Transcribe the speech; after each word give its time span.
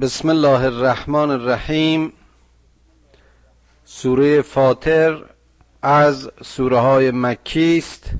بسم 0.00 0.28
الله 0.28 0.64
الرحمن 0.64 1.30
الرحیم. 1.30 2.12
سوره 3.84 4.42
فاطر 4.42 5.24
از 5.82 6.30
سوره 6.44 6.78
های 6.78 7.10
مکی 7.10 7.78
است 7.78 8.10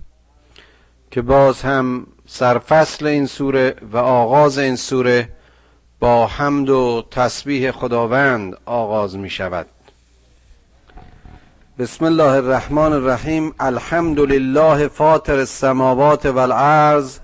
که 1.10 1.22
باز 1.22 1.62
هم 1.62 2.06
سرفصل 2.26 3.06
این 3.06 3.26
سوره 3.26 3.74
و 3.92 3.96
آغاز 3.96 4.58
این 4.58 4.76
سوره 4.76 5.28
با 6.00 6.26
حمد 6.26 6.70
و 6.70 7.04
تسبیح 7.10 7.70
خداوند 7.70 8.56
آغاز 8.66 9.16
می 9.16 9.30
شود. 9.30 9.66
بسم 11.78 12.04
الله 12.04 12.32
الرحمن 12.32 12.92
الرحیم. 12.92 13.54
الحمد 13.60 14.20
لله 14.20 14.88
فاطر 14.88 15.38
السماوات 15.38 16.26
والارض 16.26 17.18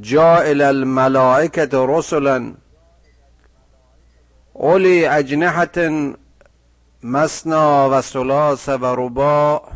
جائل 0.00 0.60
الملائکه 0.60 1.68
رسلا 1.72 2.54
اولی 4.62 5.06
اجنحت 5.06 5.78
مسنا 7.02 7.88
و 7.92 8.02
سلاس 8.02 8.68
و 8.68 8.94
رباع 8.98 9.68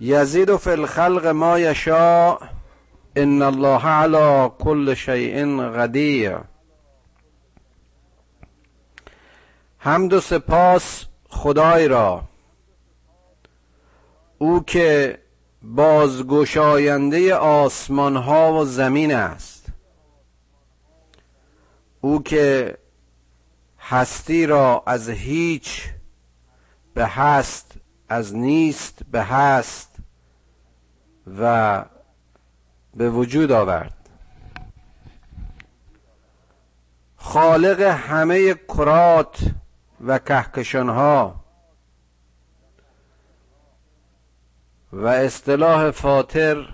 یزید 0.00 0.56
فی 0.56 0.70
الخلق 0.70 1.26
ما 1.26 1.58
یشاء 1.58 2.38
ان 3.16 3.42
الله 3.42 3.86
علی 3.86 4.50
کل 4.58 4.94
شیء 4.94 5.68
قدیر 5.68 6.36
حمد 9.78 10.12
و 10.12 10.20
سپاس 10.20 11.04
خدای 11.28 11.88
را. 11.88 12.22
او 14.38 14.64
که 14.64 15.18
بازگشاینده 15.62 17.34
آسمان 17.34 18.16
ها 18.16 18.52
و 18.52 18.64
زمین 18.64 19.14
است. 19.14 19.61
او 22.04 22.22
که 22.22 22.78
هستی 23.78 24.46
را 24.46 24.82
از 24.86 25.08
هیچ 25.08 25.88
به 26.94 27.06
هست 27.06 27.74
از 28.08 28.36
نیست 28.36 29.02
به 29.10 29.22
هست 29.22 29.96
و 31.38 31.84
به 32.94 33.10
وجود 33.10 33.52
آورد. 33.52 34.08
خالق 37.16 37.80
همه 37.80 38.54
کرات 38.54 39.38
و 40.00 40.18
کهکشانها 40.18 41.44
و 44.92 45.06
اصطلاح 45.06 45.90
فاطر 45.90 46.68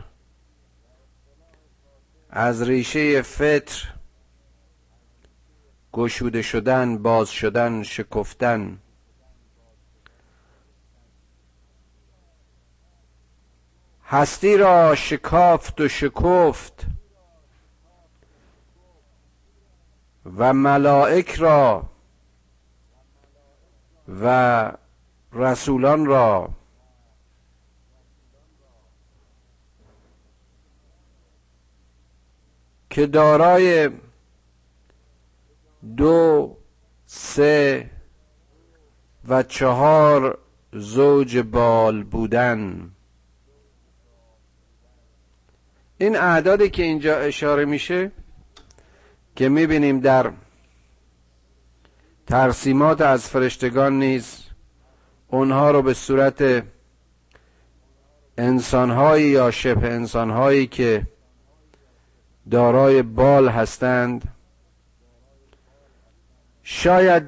از 2.31 2.63
ریشه 2.63 3.23
فطر 3.23 3.98
گشوده 5.99 6.43
شدن 6.43 6.99
باز 6.99 7.31
شدن 7.31 7.83
شکفتن. 7.83 8.79
هستی 14.05 14.57
را 14.57 14.95
شکافت 14.95 15.81
و 15.81 15.89
شکفت 15.89 16.87
و 20.37 20.53
ملائک 20.53 21.35
را 21.35 21.91
و 24.23 24.73
رسولان 25.33 26.07
را 26.07 26.51
که 32.91 33.07
دارای 33.07 33.91
دو 35.97 36.57
سه 37.07 37.91
و 39.29 39.43
چهار 39.43 40.39
زوج 40.73 41.39
بال 41.39 42.03
بودن. 42.03 42.91
این 45.99 46.17
اعدادی 46.17 46.71
که 46.71 46.83
اینجا 46.83 47.19
اشاره 47.19 47.65
میشه 47.65 48.11
که 49.37 49.49
می‌بینیم 49.49 50.01
در 50.01 50.33
ترسیمات 52.27 53.01
از 53.01 53.29
فرشتگان 53.29 53.99
نیز 53.99 54.43
اونها 55.29 55.71
رو 55.71 55.83
به 55.83 55.95
صورت 55.95 56.65
انسانهایی 58.39 59.29
یا 59.29 59.51
شبه 59.51 59.93
انسانهایی 59.93 60.67
که 60.67 61.07
دارای 62.51 63.03
بال 63.03 63.49
هستند 63.49 64.38
شاید 66.71 67.23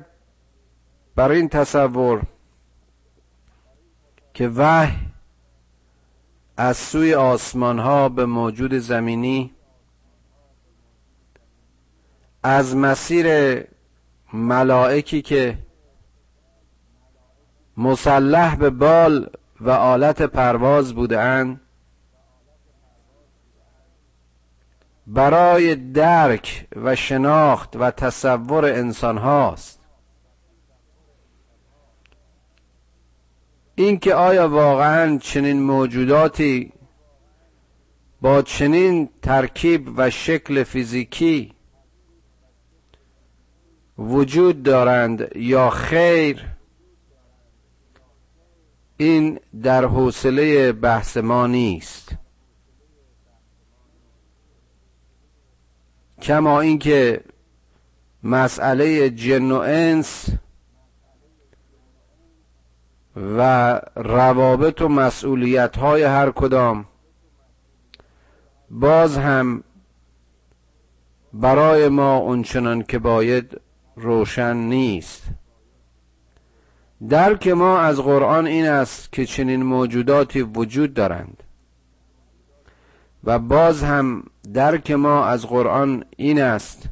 بر 1.17 1.31
این 1.31 1.49
تصور 1.49 2.23
که 4.34 4.49
وحی 4.49 4.99
از 6.56 6.77
سوی 6.77 7.15
آسمان 7.15 7.78
ها 7.78 8.09
به 8.09 8.27
موجود 8.27 8.75
زمینی 8.75 9.55
از 12.43 12.77
مسیر 12.77 13.27
ملائکی 14.33 15.23
که 15.23 15.59
مسلح 17.77 18.57
به 18.57 18.71
بال 18.71 19.31
و 19.61 19.71
آلت 19.71 20.22
پرواز 20.22 20.95
بودند 20.95 21.61
برای 25.12 25.75
درک 25.75 26.66
و 26.76 26.97
شناخت 26.97 27.76
و 27.76 27.91
تصور 27.91 28.65
انسان 28.65 29.19
هاست 29.19 29.81
اینکه 33.75 34.15
آیا 34.15 34.48
واقعا 34.48 35.19
چنین 35.19 35.62
موجوداتی 35.62 36.72
با 38.21 38.43
چنین 38.43 39.09
ترکیب 39.22 39.93
و 39.97 40.10
شکل 40.10 40.62
فیزیکی 40.62 41.54
وجود 43.98 44.62
دارند 44.62 45.37
یا 45.37 45.71
خیر 45.71 46.47
این 48.97 49.41
در 49.62 49.84
حوصله 49.84 50.72
بحث 50.72 51.16
ما 51.16 51.47
نیست. 51.47 52.16
کما 56.22 56.60
اینکه 56.60 57.20
مسئله 58.22 59.10
جن 59.10 59.50
و 59.50 59.62
انس 59.66 60.28
و 63.16 63.81
روابط 63.97 64.82
و 64.82 64.88
مسئولیت 64.88 65.76
های 65.76 66.03
هر 66.03 66.30
کدام 66.30 66.84
باز 68.70 69.19
هم 69.19 69.64
برای 71.32 71.88
ما 71.88 72.16
اونچنان 72.16 72.82
که 72.82 72.98
باید 72.98 73.60
روشن 73.97 74.56
نیست. 74.56 75.22
درک 77.09 77.48
ما 77.48 77.78
از 77.78 78.00
قرآن 78.00 78.47
این 78.47 78.66
است 78.66 79.12
که 79.12 79.26
چنین 79.26 79.62
موجوداتی 79.62 80.42
وجود 80.42 80.94
دارند 80.94 81.42
و 83.25 83.38
باز 83.38 83.82
هم 83.82 84.25
درک 84.55 84.91
ما 84.91 85.25
از 85.25 85.47
قرآن 85.47 86.05
این 86.17 86.43
است 86.43 86.89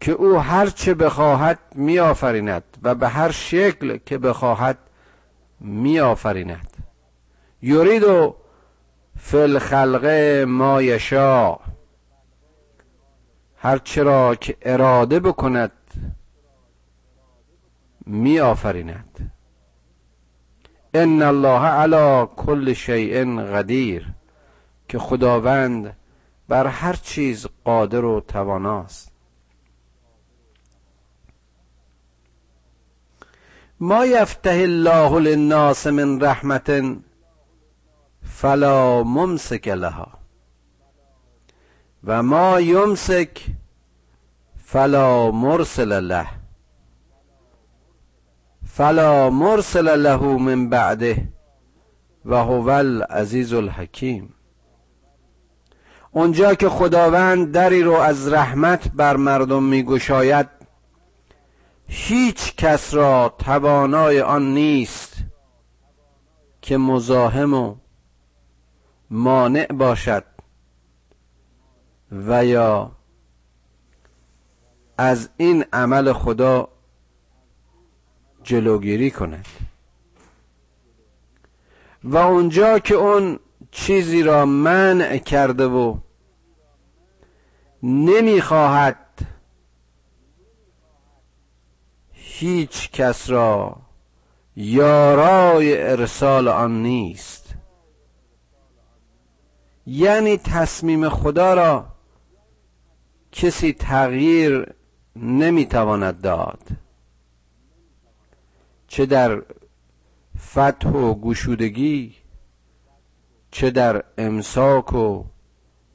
که 0.00 0.12
او 0.12 0.38
هر 0.38 0.66
چه 0.66 0.94
بخواهد 0.94 1.58
میآفریند 1.74 2.64
و 2.82 2.94
به 2.94 3.08
هر 3.08 3.30
شکل 3.30 3.96
که 4.06 4.18
بخواهد 4.18 4.78
میآفریند. 5.60 6.76
یرید 7.62 8.02
و 8.02 8.36
فل 9.18 9.58
خلق 9.58 10.06
ما 10.48 10.82
یشا 10.82 11.56
هر 13.56 13.78
چرا 13.78 14.34
که 14.34 14.56
اراده 14.62 15.20
بکند 15.20 15.72
میآفریند. 18.06 19.32
ان 20.94 21.22
الله 21.22 21.66
علی 21.66 22.26
کل 22.36 22.72
شیء 22.72 23.24
قدیر. 23.42 24.06
که 24.90 24.98
خداوند 24.98 25.96
بر 26.48 26.66
هر 26.66 26.92
چیز 26.92 27.46
قادر 27.64 28.04
و 28.04 28.20
تواناست. 28.20 29.12
ما 33.80 34.06
یفتح 34.06 34.50
الله 34.50 35.20
للناس 35.20 35.86
من 35.86 36.20
رحمت 36.20 36.96
فلا 38.22 39.02
ممسک 39.02 39.68
لها 39.68 40.08
و 42.04 42.22
ما 42.22 42.60
یمسک 42.60 43.46
فلا 44.56 45.30
مرسل 45.30 46.00
له 46.00 46.26
فلا 48.66 49.30
مرسل 49.30 50.02
له 50.02 50.38
من 50.38 50.68
بعده 50.68 51.28
و 52.24 52.34
هو 52.34 52.68
العزیز 52.70 53.52
الحکیم. 53.52 54.39
اونجا 56.12 56.54
که 56.54 56.68
خداوند 56.68 57.52
دری 57.52 57.82
رو 57.82 57.92
از 57.92 58.32
رحمت 58.32 58.88
بر 58.88 59.16
مردم 59.16 59.62
میگشاید 59.62 60.48
هیچ 61.88 62.56
کس 62.56 62.94
را 62.94 63.34
توانای 63.38 64.20
آن 64.20 64.54
نیست 64.54 65.16
که 66.62 66.76
مزاحم 66.76 67.54
و 67.54 67.76
مانع 69.10 69.66
باشد 69.66 70.24
و 72.12 72.44
یا 72.44 72.92
از 74.98 75.28
این 75.36 75.64
عمل 75.72 76.12
خدا 76.12 76.68
جلوگیری 78.42 79.10
کند. 79.10 79.46
و 82.04 82.16
اونجا 82.16 82.78
که 82.78 82.94
اون 82.94 83.38
چیزی 83.70 84.22
را 84.22 84.46
منع 84.46 85.18
کرده 85.18 85.66
و 85.66 85.98
نمی‌خواهد 87.82 88.96
هیچ 92.12 92.90
کس 92.90 93.30
را 93.30 93.76
یارای 94.56 95.82
ارسال 95.82 96.48
آن 96.48 96.82
نیست. 96.82 97.54
یعنی 99.86 100.36
تصمیم 100.36 101.08
خدا 101.08 101.54
را 101.54 101.86
کسی 103.32 103.72
تغییر 103.72 104.74
نمی‌تواند 105.16 106.20
داد. 106.20 106.62
چه 108.88 109.06
در 109.06 109.42
فتح 110.38 110.88
و 110.88 111.14
گشودگی 111.14 112.19
چه 113.50 113.70
در 113.70 114.04
امساک 114.18 114.92
و 114.92 115.24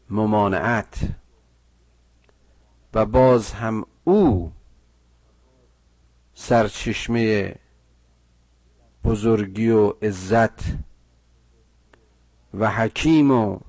ممانعت. 0.09 0.97
و 2.93 3.05
باز 3.05 3.51
هم 3.51 3.85
او 4.03 4.51
سرچشمه 6.33 7.55
بزرگی 9.03 9.69
و 9.69 9.89
عزت 9.89 10.63
و 12.53 12.69
حکیم 12.71 13.31
و 13.31 13.59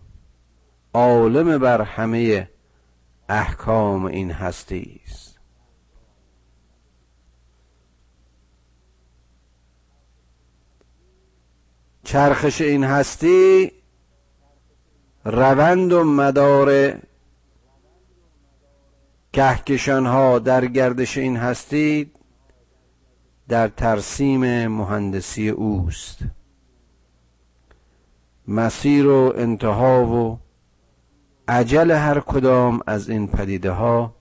عالم 0.94 1.58
بر 1.58 1.82
همه 1.82 2.50
احکام 3.28 4.04
این 4.04 4.30
هستی 4.30 5.00
است. 5.04 5.38
چرخش 12.04 12.60
این 12.60 12.84
هستی 12.84 13.72
روند 15.28 15.93
و 15.93 16.05
مدار 16.05 16.99
کهکشان 19.32 20.06
ها 20.06 20.38
در 20.38 20.67
گردش 20.67 21.19
این 21.19 21.37
هستی 21.37 22.11
در 23.49 23.69
ترسیم 23.69 24.67
مهندسی 24.67 25.49
اوست. 25.49 26.19
مسیر 28.49 29.06
و 29.06 29.32
انتها 29.37 30.06
و 30.06 30.38
عجل 31.49 31.90
هر 31.90 32.20
کدام 32.20 32.81
از 32.87 33.08
این 33.08 33.28
پدیده 33.28 33.70
ها 33.70 34.14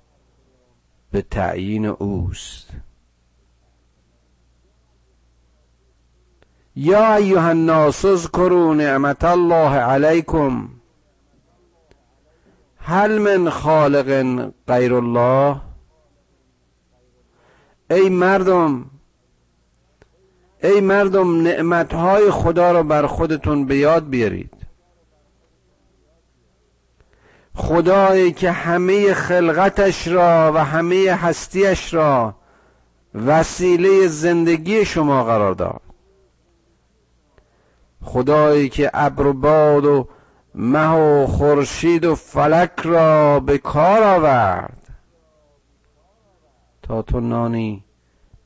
به 1.12 1.22
تعیین 1.22 1.86
اوست. 1.86 2.70
یا 6.76 7.16
ایها 7.16 7.48
الناس 7.50 8.06
اذکروا 8.06 8.74
نعمت 8.74 9.24
الله 9.24 9.70
علیکم 9.70 10.70
هل 12.88 13.18
من 13.18 13.50
خالق 13.50 14.40
غیر 14.68 14.94
الله؟ 14.94 15.62
ای 17.92 18.10
مردم 18.10 18.86
ای 20.64 20.82
مردم 20.82 21.42
نعمتهای 21.42 22.32
خدا 22.32 22.72
را 22.72 22.84
بر 22.84 23.06
خودتون 23.08 23.66
به 23.66 23.78
یاد 23.78 24.10
بیارید. 24.10 24.54
خدایی 27.56 28.32
که 28.32 28.52
همه 28.52 29.14
خلقتش 29.14 30.08
را 30.08 30.52
و 30.56 30.58
همه 30.58 31.12
هستیش 31.12 31.94
را 31.94 32.36
وسیله 33.14 34.08
زندگی 34.08 34.86
شما 34.86 35.24
قرار 35.24 35.54
داد. 35.54 35.82
خدایی 38.02 38.70
که 38.70 38.92
ابر 38.94 39.26
و 39.26 39.34
باد 39.34 39.86
و 39.86 40.08
مه 40.58 40.90
و 40.90 41.28
خورشید 41.28 42.06
و 42.06 42.16
فلک 42.16 42.72
را 42.84 43.40
به 43.40 43.58
کار 43.58 44.04
آورد. 44.04 44.88
تا 46.84 47.02
تو 47.02 47.20
نانی 47.20 47.84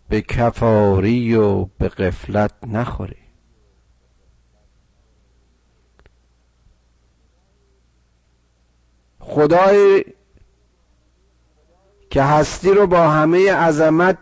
به 0.09 0.21
کفاری 0.21 1.35
و 1.35 1.65
به 1.65 1.87
قفلت 1.87 2.51
نخوری. 2.67 3.15
خدای 9.19 10.05
که 12.09 12.23
هستی 12.23 12.71
رو 12.71 12.87
با 12.87 13.09
همه 13.09 13.53
عظمت 13.53 14.17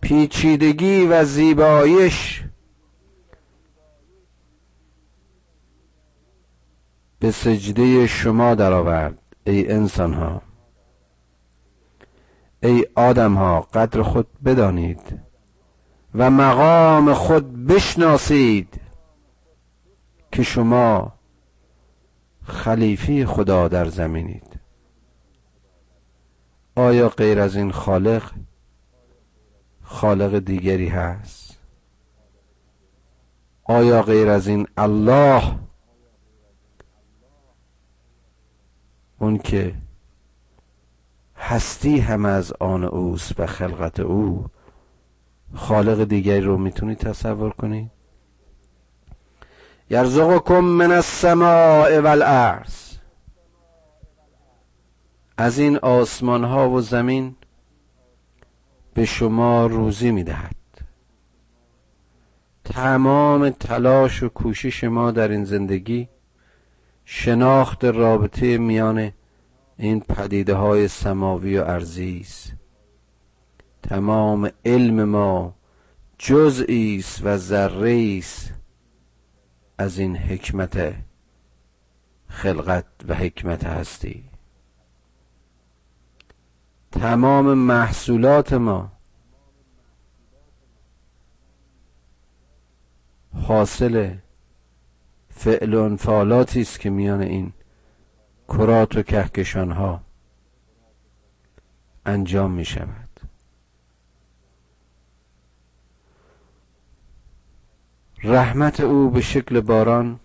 پیچیدگی 0.00 1.06
و 1.06 1.24
زیبایش 1.24 2.47
به 7.18 7.30
سجده 7.30 8.06
شما 8.06 8.54
درآورد 8.54 9.22
ای 9.44 9.72
انسان 9.72 10.14
ها 10.14 10.42
ای 12.62 12.86
آدم 12.94 13.34
ها 13.34 13.60
قدر 13.60 14.02
خود 14.02 14.26
بدانید 14.44 15.20
و 16.14 16.30
مقام 16.30 17.14
خود 17.14 17.66
بشناسید 17.66 18.80
که 20.32 20.42
شما 20.42 21.12
خلیفی 22.44 23.26
خدا 23.26 23.68
در 23.68 23.84
زمینید. 23.84 24.60
آیا 26.76 27.08
غیر 27.08 27.40
از 27.40 27.56
این 27.56 27.72
خالق 27.72 28.32
خالق 29.82 30.38
دیگری 30.38 30.88
هست؟ 30.88 31.58
آیا 33.64 34.02
غیر 34.02 34.28
از 34.28 34.48
این 34.48 34.66
الله 34.76 35.42
اون 39.18 39.38
که 39.38 39.74
هستی 41.36 41.98
هم 41.98 42.24
از 42.24 42.52
آن 42.52 42.84
اوست 42.84 43.40
و 43.40 43.46
خلقت 43.46 44.00
او 44.00 44.46
خالق 45.54 46.04
دیگری 46.04 46.40
رو 46.40 46.58
می‌تونید 46.58 46.98
تصور 46.98 47.50
کنید 47.50 47.90
یرزقکم 49.90 50.60
من 50.60 50.92
السماء 50.92 52.00
والارض. 52.00 52.88
از 55.36 55.58
این 55.58 55.76
آسمان 55.76 56.44
ها 56.44 56.70
و 56.70 56.80
زمین 56.80 57.36
به 58.94 59.04
شما 59.04 59.66
روزی 59.66 60.10
می‌دهد. 60.10 60.54
تمام 62.64 63.50
تلاش 63.50 64.22
و 64.22 64.28
کوشش 64.28 64.84
ما 64.84 65.10
در 65.10 65.28
این 65.28 65.44
زندگی 65.44 66.08
شناخت 67.10 67.84
رابطه 67.84 68.58
میان 68.58 69.12
این 69.76 70.00
پدیده 70.00 70.54
های 70.54 70.88
سماوی 70.88 71.58
و 71.58 71.64
ارزی 71.64 72.18
است. 72.20 72.52
تمام 73.82 74.50
علم 74.64 75.04
ما 75.04 75.54
جزئی 76.18 76.96
است 76.98 77.20
و 77.24 77.36
ذره 77.36 78.16
است 78.18 78.54
از 79.78 79.98
این 79.98 80.16
حکمت 80.16 80.94
خلقت 82.28 82.86
و 83.08 83.14
حکمت 83.14 83.64
هستی. 83.64 84.24
تمام 86.92 87.54
محصولات 87.54 88.52
ما 88.52 88.92
حاصل 93.34 94.14
فعل 95.38 95.74
و 95.74 95.82
انفعالاتی 95.82 96.60
است 96.60 96.80
که 96.80 96.90
میان 96.90 97.20
این 97.20 97.52
کرات 98.48 98.96
و 98.96 99.02
کهکشان 99.02 99.70
ها 99.70 100.00
انجام 102.06 102.50
می 102.50 102.64
شود 102.64 103.20
رحمت 108.24 108.80
او 108.80 109.10
به 109.10 109.20
شکل 109.20 109.60
باران 109.60 110.20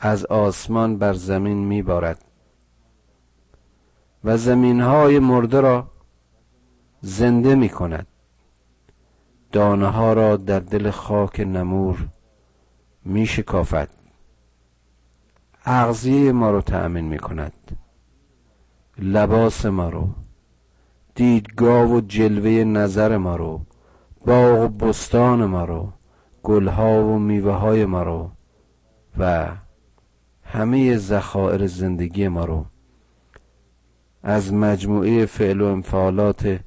از 0.00 0.26
آسمان 0.26 0.98
بر 0.98 1.12
زمین 1.12 1.58
می 1.58 1.82
بارد 1.82 2.24
و 4.24 4.36
زمین 4.36 4.80
های 4.80 5.18
مرده 5.18 5.60
را 5.60 5.90
زنده 7.00 7.54
می 7.54 7.68
کند 7.68 8.06
دانه 9.52 9.86
ها 9.86 10.12
را 10.12 10.36
در 10.36 10.60
دل 10.60 10.90
خاک 10.90 11.40
نمور 11.40 12.08
می 13.04 13.26
شکافد. 13.26 13.88
اغذیه 15.64 16.32
ما 16.32 16.50
رو 16.50 16.60
تأمین 16.60 17.04
می 17.04 17.18
کند. 17.18 17.52
لباس 18.98 19.66
ما 19.66 19.88
رو 19.88 20.08
دیدگاه 21.14 21.90
و 21.90 22.00
جلوه 22.00 22.64
نظر 22.64 23.16
ما 23.16 23.36
رو 23.36 23.60
باغ 24.26 24.60
و 24.60 24.68
بستان 24.68 25.44
ما 25.44 25.64
رو 25.64 25.92
گلها 26.42 27.04
و 27.04 27.18
میوه 27.18 27.52
های 27.52 27.84
ما 27.84 28.02
رو 28.02 28.30
و 29.18 29.48
همه 30.44 30.96
ذخایر 30.96 31.66
زندگی 31.66 32.28
ما 32.28 32.44
رو. 32.44 32.64
از 34.22 34.52
مجموعه 34.52 35.26
فعل 35.26 35.60
و 35.60 35.66
انفعالات 35.66 36.60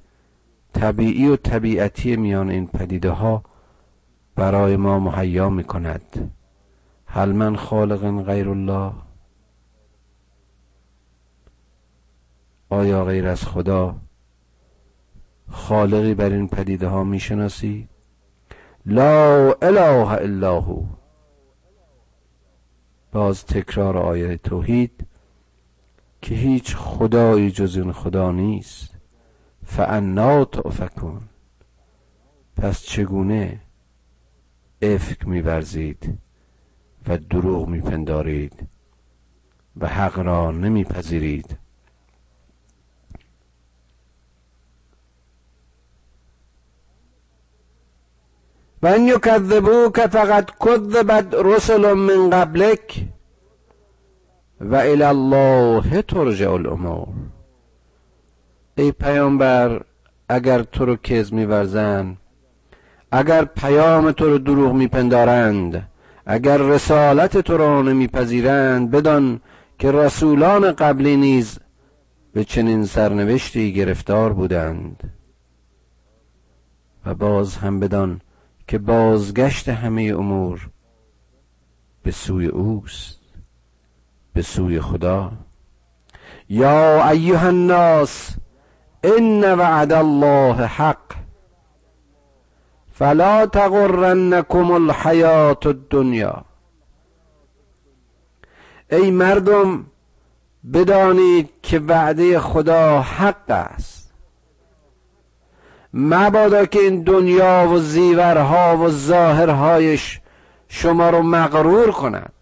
طبیعی 0.73 1.27
و 1.27 1.35
طبیعتی 1.35 2.15
میان 2.15 2.49
این 2.49 2.67
پدیده 2.67 3.09
ها 3.09 3.43
برای 4.37 4.75
ما 4.75 4.99
مهیا 4.99 5.49
می 5.49 5.63
کند 5.63 6.31
هل 7.05 7.31
من 7.31 7.55
خالق 7.55 8.23
غیر 8.23 8.49
الله؟ 8.49 8.91
آیا 12.69 13.05
غیر 13.05 13.27
از 13.27 13.43
خدا 13.43 13.95
خالقی 15.49 16.13
بر 16.13 16.29
این 16.29 16.47
پدیده 16.47 16.87
ها 16.87 17.03
می‌شناسی؟ 17.03 17.87
لا 18.85 19.53
اله 19.61 20.11
الا 20.11 20.61
هو. 20.61 20.83
باز 23.11 23.45
تکرار 23.45 23.97
آیه 23.97 24.37
توحید 24.37 25.07
که 26.21 26.35
هیچ 26.35 26.75
خدایی 26.75 27.51
جز 27.51 27.77
این 27.77 27.91
خدا 27.91 28.31
نیست. 28.31 28.97
فانا 29.65 30.45
تؤفکون. 30.45 31.21
پس 32.57 32.81
چگونه 32.81 33.59
افک 34.81 35.27
میورزید 35.27 36.19
و 37.07 37.17
دروغ 37.17 37.67
میپندارید 37.67 38.67
و 39.77 39.87
حق 39.87 40.19
را 40.19 40.51
نمیپذیرید. 40.51 41.57
و 48.83 48.87
ان 48.87 49.19
که 49.91 50.07
فقط 50.07 50.51
کذبت 50.59 51.33
رسل 51.33 51.93
من 51.93 52.29
قبلک 52.29 53.05
و 54.61 54.75
الى 54.75 55.03
الله 55.03 56.01
ترجع 56.01 56.51
الامور. 56.51 57.07
ای 58.75 58.91
پیامبر 58.91 59.85
اگر 60.29 60.63
تو 60.63 60.85
رو 60.85 60.95
کز 60.95 61.33
میورزند 61.33 62.17
اگر 63.17 63.45
پیام 63.45 64.11
تو 64.11 64.29
رو 64.29 64.37
دروغ 64.37 64.73
میپندارند 64.73 65.89
اگر 66.25 66.57
رسالت 66.57 67.37
تو 67.37 67.57
را 67.57 67.81
نمیپذیرند 67.81 68.91
بدان 68.91 69.41
که 69.79 69.91
رسولان 69.91 70.71
قبلی 70.71 71.17
نیز 71.17 71.59
به 72.33 72.43
چنین 72.43 72.85
سرنوشتی 72.85 73.73
گرفتار 73.73 74.33
بودند. 74.33 75.13
و 77.05 77.13
باز 77.13 77.57
هم 77.57 77.79
بدان 77.79 78.21
که 78.67 78.77
بازگشت 78.77 79.69
همه 79.69 80.03
امور 80.03 80.69
به 82.03 82.11
سوی 82.11 82.45
اوست 82.45 83.21
به 84.33 84.41
سوی 84.41 84.79
خدا. 84.79 85.31
یا 86.49 87.09
ایها 87.09 87.47
الناس 87.47 88.35
ان 89.03 89.53
وعد 89.53 89.93
الله 89.93 90.65
حق. 90.65 91.16
فلا 92.99 93.45
تغرنکم 93.45 94.71
الحیات 94.71 95.65
الدنیا. 95.67 96.45
ای 98.91 99.11
مردم 99.11 99.85
بدانید 100.73 101.49
که 101.63 101.79
وعده 101.79 102.39
خدا 102.39 103.01
حق 103.01 103.49
است. 103.49 104.13
مبادا 105.93 106.65
که 106.65 106.79
این 106.79 107.03
دنیا 107.03 107.69
و 107.73 107.79
زیورها 107.79 108.77
و 108.77 108.89
ظاهرهایش 108.89 110.19
شما 110.67 111.09
رو 111.09 111.21
مغرور 111.21 111.91
کند 111.91 112.33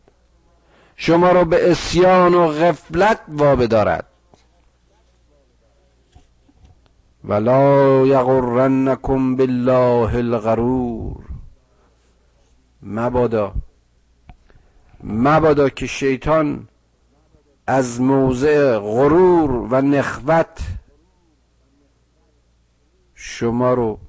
شما 0.95 1.31
رو 1.31 1.45
به 1.45 1.71
اسیان 1.71 2.33
و 2.33 2.47
غفلت 2.47 3.19
وابدارد. 3.27 4.05
ولا 7.27 8.05
یغرنکم 8.05 9.35
بالله 9.35 10.15
الغرور. 10.15 11.25
مبادا 12.83 13.53
مبادا 15.03 15.69
که 15.69 15.87
شیطان 15.87 16.67
از 17.67 18.01
موضع 18.01 18.77
غرور 18.77 19.51
و 19.51 19.81
نخوت 19.81 20.59
شما 23.15 23.73
رو 23.73 23.99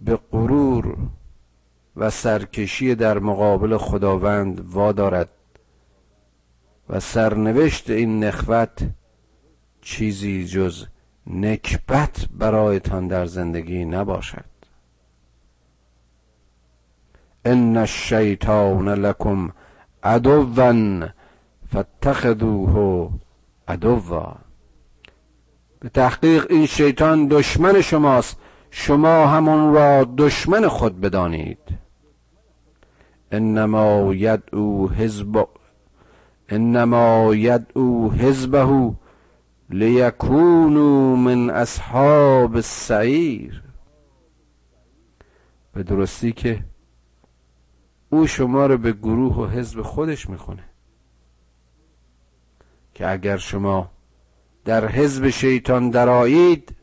به 0.00 0.16
غرور 0.16 0.96
و 1.96 2.10
سرکشی 2.10 2.94
در 2.94 3.18
مقابل 3.18 3.76
خداوند 3.76 4.60
وادارد 4.70 5.28
و 6.88 7.00
سرنوشت 7.00 7.90
این 7.90 8.24
نخوت 8.24 8.90
چیزی 9.82 10.46
جز 10.46 10.86
نکبت 11.26 12.26
برایتان 12.38 13.08
در 13.08 13.26
زندگی 13.26 13.84
نباشد. 13.84 14.44
ان 17.44 17.76
الشیطان 17.76 18.88
لکم 18.88 19.50
عدوا 20.02 21.08
فاتخذوه 21.72 23.10
عدوا. 23.68 24.34
به 25.80 25.88
تحقیق 25.88 26.46
این 26.50 26.66
شیطان 26.66 27.28
دشمن 27.28 27.80
شماست. 27.80 28.36
شما 28.70 29.26
همون 29.26 29.74
را 29.74 30.04
دشمن 30.04 30.68
خود 30.68 31.00
بدانید. 31.00 31.58
انما 33.32 34.14
یدعو 34.14 34.88
حزب 34.88 35.48
انما 36.48 37.34
یدعو 37.34 38.10
حزبه 38.10 38.92
لیکونو 39.72 41.16
من 41.16 41.50
اصحاب 41.50 42.54
السعیر. 42.54 43.62
به 45.74 45.82
درستی 45.82 46.32
که 46.32 46.64
او 48.10 48.26
شما 48.26 48.66
رو 48.66 48.78
به 48.78 48.92
گروه 48.92 49.36
و 49.36 49.46
حزب 49.46 49.82
خودش 49.82 50.30
می‌خونه. 50.30 50.64
که 52.94 53.10
اگر 53.10 53.36
شما 53.36 53.90
در 54.64 54.88
حزب 54.88 55.28
شیطان 55.28 55.90
درایید 55.90 56.74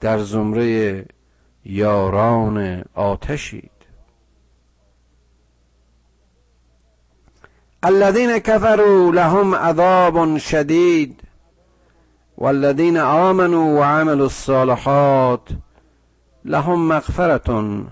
در 0.00 0.18
زمره 0.18 1.04
یاران 1.64 2.84
آتشید. 2.94 3.70
الذين 7.82 8.38
كفروا 8.38 9.10
لهم 9.10 9.54
عذاب 9.54 10.38
شدید. 10.38 11.29
والذین 12.40 12.96
آمنوا 12.96 13.80
وعملوا 13.80 14.22
الصالحات 14.22 15.48
لهم 16.44 16.88
مغفرة 16.88 17.84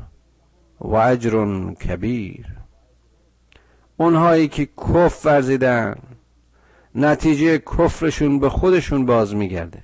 و 0.81 0.95
اجر 0.95 1.73
کبیر. 1.75 2.47
اونهایی 3.97 4.49
که 4.49 4.67
کف 4.67 5.27
ورزیدن 5.27 5.95
نتیجه 6.95 7.59
کفرشون 7.59 8.39
به 8.39 8.49
خودشون 8.49 9.07
باز 9.07 9.35
میگرده. 9.35 9.83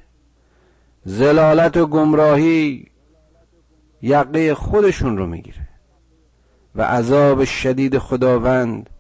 زلالت 1.05 1.77
و 1.77 1.87
گمراهی 1.87 2.87
یقه 4.03 4.55
خودشون 4.55 5.17
رو 5.17 5.27
می‌گیره. 5.27 5.69
و 6.75 6.83
عذاب 6.83 7.45
شدید 7.45 7.99
خداوند 7.99 8.91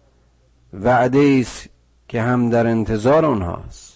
وعده 0.72 1.38
است 1.40 1.68
که 2.08 2.22
هم 2.22 2.50
در 2.50 2.66
انتظار 2.66 3.24
اونهاست. 3.24 3.93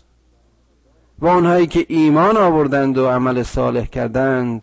و 1.18 1.26
آنهایی 1.26 1.66
که 1.66 1.86
ایمان 1.88 2.36
آوردند 2.36 2.98
و 2.98 3.08
عمل 3.08 3.42
صالح 3.42 3.84
کردند 3.84 4.62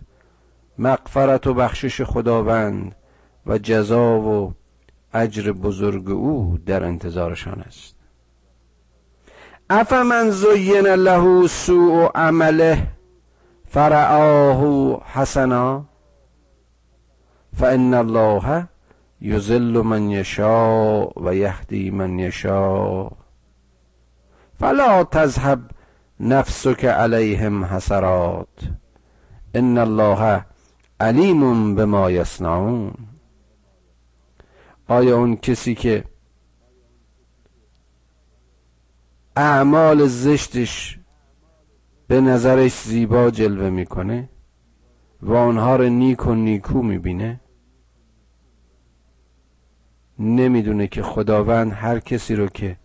مغفرت 0.78 1.48
و 1.48 1.54
بخشش 1.54 2.02
خداوند 2.02 2.96
و 3.46 3.58
جزا 3.58 4.20
و 4.20 4.54
اجر 5.14 5.52
بزرگ 5.52 6.10
او 6.10 6.58
در 6.66 6.84
انتظارشان 6.84 7.62
است. 7.62 7.96
افمن 9.70 10.30
زین 10.30 10.88
له 10.88 11.48
سوء 11.48 12.10
عمله 12.16 12.88
فرعاه 13.66 15.02
حسنا 15.06 15.86
فان 17.58 17.94
الله 17.94 18.68
یذل 19.22 19.82
من 19.82 20.10
یشاء 20.10 21.12
و 21.16 21.36
یهدی 21.36 21.92
من 21.92 22.20
یشاء. 22.20 23.10
فلا 24.60 25.04
تذهب 25.04 25.60
نفسك 26.20 26.86
علیهم 26.86 27.64
حسرات. 27.64 28.48
ان 29.54 29.78
الله 29.78 30.46
علیم 31.00 31.76
بما 31.76 32.12
یصنعون. 32.12 32.94
آیا 34.88 35.18
اون 35.18 35.36
کسی 35.36 35.76
که 35.76 36.04
اعمال 39.36 40.08
زشتش 40.08 41.00
به 42.08 42.22
نظرش 42.22 42.82
زیبا 42.82 43.30
جلوه 43.30 43.70
می‌کنه 43.70 44.30
و 45.22 45.34
آنها 45.34 45.76
رو 45.76 45.90
نیک 45.90 46.28
و 46.28 46.34
نیکو 46.36 46.82
می‌بینه؟ 46.82 47.40
نمی‌دونه 50.20 50.88
که 50.88 51.04
خداوند 51.04 51.72
هر 51.72 52.00
کسی 52.00 52.36
رو 52.36 52.48
که 52.48 52.78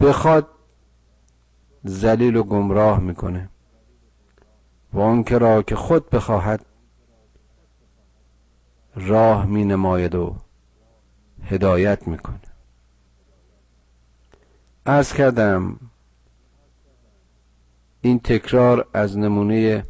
بخواد 0.00 0.57
زلیل 1.84 2.36
و 2.36 2.42
گمراه 2.42 3.00
می‌کنه. 3.00 3.48
و 4.94 5.22
که 5.22 5.38
را 5.38 5.62
که 5.62 5.76
خود 5.76 6.10
بخواهد 6.10 6.66
راه 8.94 9.46
می 9.46 9.64
نماید 9.64 10.14
و 10.14 10.36
هدایت 11.42 12.08
می‌کنه. 12.08 12.40
ارز 14.86 15.12
کردم 15.12 15.80
این 18.00 18.18
تکرار 18.18 18.88
از 18.94 19.18
نمونه 19.18 19.82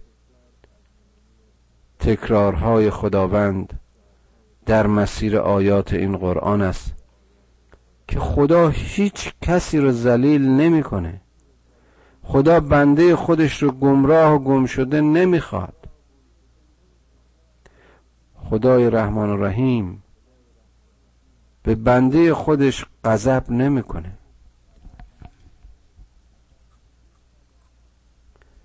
تکرارهای 1.98 2.90
خداوند 2.90 3.80
در 4.66 4.86
مسیر 4.86 5.38
آیات 5.38 5.92
این 5.92 6.16
قرآن 6.16 6.62
است 6.62 6.94
که 8.08 8.20
خدا 8.20 8.68
هیچ 8.68 9.32
کسی 9.42 9.78
رو 9.78 9.92
ذلیل 9.92 10.48
نمی‌کنه. 10.48 11.20
خدا 12.28 12.60
بنده 12.60 13.16
خودش 13.16 13.62
رو 13.62 13.70
گمراه 13.70 14.32
و 14.32 14.38
گم 14.38 14.66
شده 14.66 15.00
نمی‌خواد. 15.00 15.88
خدای 18.36 18.90
رحمان 18.90 19.30
و 19.30 19.44
رحیم 19.44 20.02
به 21.62 21.74
بنده 21.74 22.34
خودش 22.34 22.86
غضب 23.04 23.50
نمی‌کنه. 23.50 24.12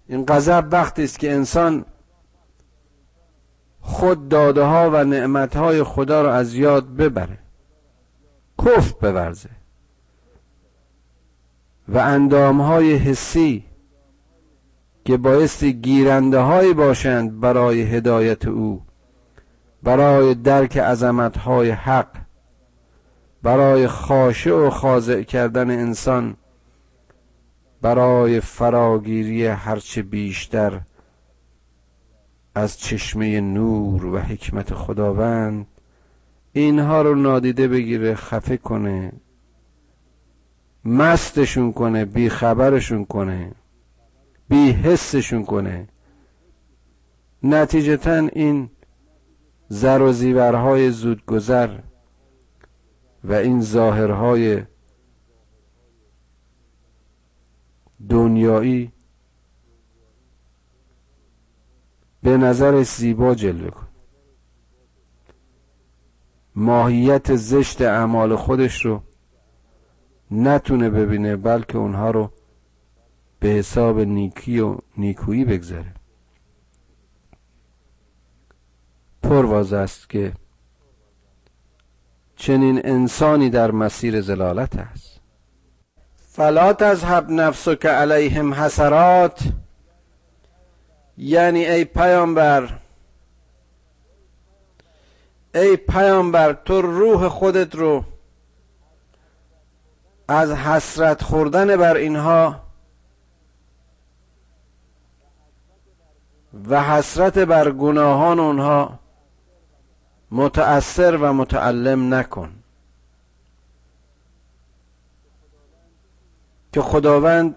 این 0.07 0.25
غضب 0.25 0.67
وقتی 0.71 1.03
است 1.03 1.19
که 1.19 1.31
انسان 1.31 1.85
خود 3.81 4.29
داده 4.29 4.63
ها 4.63 4.89
و 4.93 5.03
نعمت 5.03 5.55
های 5.55 5.83
خدا 5.83 6.21
رو 6.21 6.29
از 6.29 6.53
یاد 6.53 6.95
ببره 6.95 7.39
کفت 8.65 8.99
بورزه. 8.99 9.62
و 11.89 11.97
اندام 11.97 12.61
های 12.61 12.95
حسی 12.95 13.63
که 15.05 15.17
بایستی 15.17 15.73
گیرنده 15.73 16.39
های 16.39 16.73
باشند 16.73 17.39
برای 17.39 17.81
هدایت 17.81 18.47
او 18.47 18.81
برای 19.83 20.35
درک 20.35 20.77
عظمت 20.77 21.37
های 21.37 21.69
حق 21.69 22.07
برای 23.43 23.87
خاشع 23.87 24.51
و 24.51 24.69
خاضع 24.69 25.21
کردن 25.21 25.71
انسان 25.71 26.35
برای 27.81 28.39
فراگیری 28.39 29.45
هرچه 29.45 30.01
بیشتر 30.01 30.81
از 32.55 32.79
چشمه 32.79 33.41
نور 33.41 34.05
و 34.05 34.19
حکمت 34.19 34.73
خداوند 34.73 35.67
اینها 36.53 37.01
رو 37.01 37.15
نادیده 37.15 37.67
بگیره 37.67 38.15
خفه 38.15 38.57
کنه. 38.57 39.11
مستشون 40.85 41.73
کنه 41.73 42.05
بی 42.05 42.29
خبرشون 42.29 43.05
کنه 43.05 43.51
بی 44.49 44.71
حسشون 44.71 45.45
کنه. 45.45 45.87
نتیجتا 47.43 48.15
این 48.15 48.69
زر 49.67 50.01
و 50.01 50.11
زیورهای 50.11 50.91
زودگذر 50.91 51.79
و 53.23 53.33
این 53.33 53.61
ظاهرهای 53.61 54.63
دنیایی 58.09 58.91
به 62.23 62.37
نظر 62.37 62.83
زیبا 62.83 63.35
جلوه 63.35 63.69
کن. 63.69 63.87
ماهیت 66.55 67.35
زشت 67.35 67.81
اعمال 67.81 68.35
خودش 68.35 68.85
رو 68.85 69.01
نتونه 70.33 70.89
ببینه 70.89 71.35
بلکه 71.35 71.77
اونها 71.77 72.11
رو 72.11 72.31
به 73.39 73.47
حساب 73.47 73.99
نیکی 73.99 74.59
و 74.59 74.77
نیکویی 74.97 75.45
بگذاره. 75.45 75.93
پرواز 79.23 79.73
است 79.73 80.09
که 80.09 80.33
چنین 82.35 82.81
انسانی 82.85 83.49
در 83.49 83.71
مسیر 83.71 84.21
زلالت 84.21 84.75
است. 84.75 85.19
فلا 86.31 86.73
تذهب 86.73 87.29
نفسک 87.29 87.85
علیهم 87.85 88.53
حسرات. 88.53 89.39
یعنی 91.17 91.65
ای 91.65 91.85
پیامبر 91.85 92.79
ای 95.55 95.77
پیامبر 95.77 96.53
تو 96.53 96.81
روح 96.81 97.27
خودت 97.27 97.75
رو 97.75 98.05
از 100.27 100.51
حسرت 100.51 101.21
خوردن 101.23 101.77
بر 101.77 101.95
اینها 101.95 102.63
و 106.69 106.83
حسرت 106.83 107.37
بر 107.37 107.71
گناهان 107.71 108.39
اونها 108.39 108.99
متأثر 110.31 111.17
و 111.17 111.33
متعلم 111.33 112.13
نکن. 112.13 112.51
که 116.73 116.81
خداوند 116.81 117.55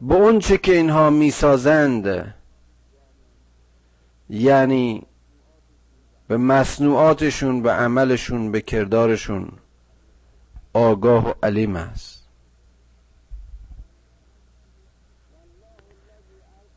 به 0.00 0.14
اونچه 0.14 0.58
که 0.58 0.72
اینها 0.72 1.10
می‌سازند 1.10 2.34
یعنی 4.30 5.06
به 6.28 6.36
مصنوعاتشون 6.36 7.62
به 7.62 7.72
عملشون 7.72 8.52
به 8.52 8.60
کردارشون 8.60 9.52
آگاه 10.76 11.28
و 11.28 11.32
علیم 11.42 11.76
است. 11.76 12.26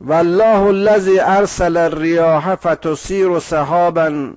والله 0.02 0.68
الذي 0.68 1.20
ارسل 1.20 1.78
الرياح 1.78 2.56
فتسير 2.56 3.40
سحابا 3.40 4.34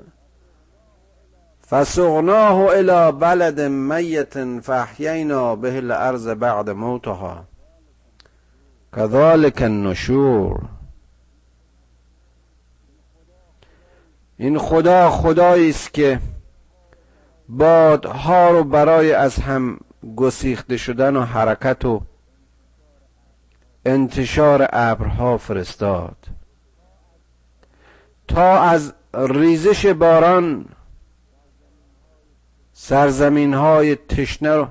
فسغناه 1.70 2.66
الى 2.70 3.12
بلد 3.12 3.61
میت 3.61 4.61
فاحیینا 4.61 5.57
به 5.57 5.77
الارض 5.77 6.29
بعد 6.29 6.70
موتها. 6.70 7.44
كذلك 8.96 9.62
النشور. 9.62 10.61
این 14.37 14.59
خدا 14.59 15.11
خدایی 15.11 15.70
است 15.70 15.94
که 15.94 16.20
بادها 17.48 18.50
رو 18.50 18.64
برای 18.64 19.12
از 19.12 19.37
هم 19.37 19.78
گسیخته 20.16 20.76
شدن 20.76 21.16
و 21.16 21.22
حرکت 21.24 21.85
و 21.85 22.02
انتشار 23.85 24.68
ابرها 24.72 25.38
فرستاد. 25.38 26.16
تا 28.28 28.61
از 28.61 28.94
ریزش 29.14 29.87
باران 29.87 30.64
سرزمین 32.72 33.55
های 33.55 33.96
تشنه 33.96 34.68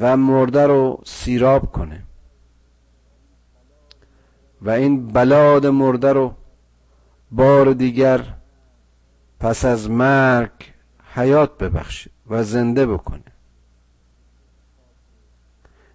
و 0.00 0.16
مرده 0.16 0.66
رو 0.66 1.00
سیراب 1.04 1.72
کنه 1.72 2.02
و 4.62 4.70
این 4.70 5.06
بلاد 5.06 5.66
مرده 5.66 6.12
رو 6.12 6.34
بار 7.30 7.72
دیگر 7.72 8.24
پس 9.40 9.64
از 9.64 9.90
مرگ 9.90 10.73
حیات 11.14 11.58
ببخشه 11.58 12.10
و 12.26 12.42
زنده 12.42 12.86
بکنه. 12.86 13.32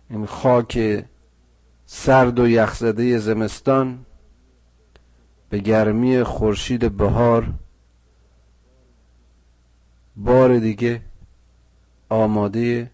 این 0.10 0.26
خاک 0.26 1.06
سرد 1.86 2.40
و 2.40 2.48
یخزده 2.48 3.18
زمستان 3.18 4.06
به 5.50 5.60
گرمی 5.60 6.24
خورشید 6.24 6.98
بهار 6.98 7.54
بار 10.16 10.58
دیگه 10.58 11.02
آماده 12.10 12.92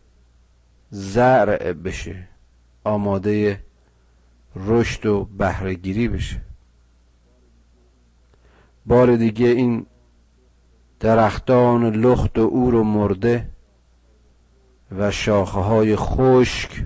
زرع 0.90 1.74
بشه 1.74 2.28
آماده 2.84 3.64
رشد 4.56 5.06
و 5.06 5.26
بهرهگیری 5.26 6.08
بشه. 6.08 6.42
بار 8.86 9.16
دیگه 9.16 9.48
این 9.48 9.86
درختان 11.00 11.96
لخت 11.96 12.38
و 12.38 12.42
اور 12.42 12.76
و 12.76 12.84
مرده 12.84 13.50
و 14.92 15.12
شاخه 15.12 15.60
های 15.60 15.96
خشک 15.96 16.86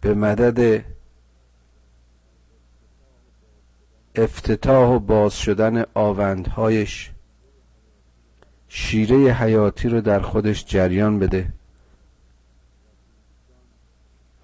به 0.00 0.14
مدد 0.14 0.84
افتتاح 4.14 4.88
و 4.90 4.98
باز 4.98 5.38
شدن 5.38 5.84
آوندهایش 5.94 7.10
شیره 8.68 9.16
حیاتی 9.16 9.88
رو 9.88 10.00
در 10.00 10.20
خودش 10.20 10.64
جریان 10.66 11.18
بده 11.18 11.52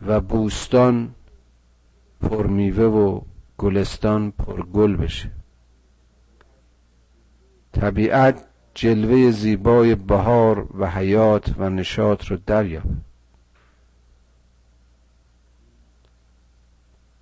و 0.06 0.20
بوستان 0.20 1.14
پر 2.20 2.46
میوه 2.46 2.84
و 2.84 3.20
گلستان 3.58 4.30
پر 4.30 4.62
گل 4.62 4.96
بشه. 4.96 5.30
طبیعت 7.74 8.44
جلوه 8.74 9.30
زیبای 9.30 9.94
بهار 9.94 10.68
و 10.78 10.90
حیات 10.90 11.54
و 11.58 11.70
نشاط 11.70 12.26
رو 12.26 12.36
دریاب 12.36 12.84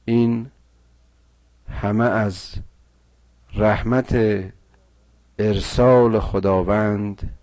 این 0.04 0.50
همه 1.68 2.04
از 2.04 2.54
رحمت 3.54 4.16
ارسال 5.38 6.20
خداوند 6.20 7.38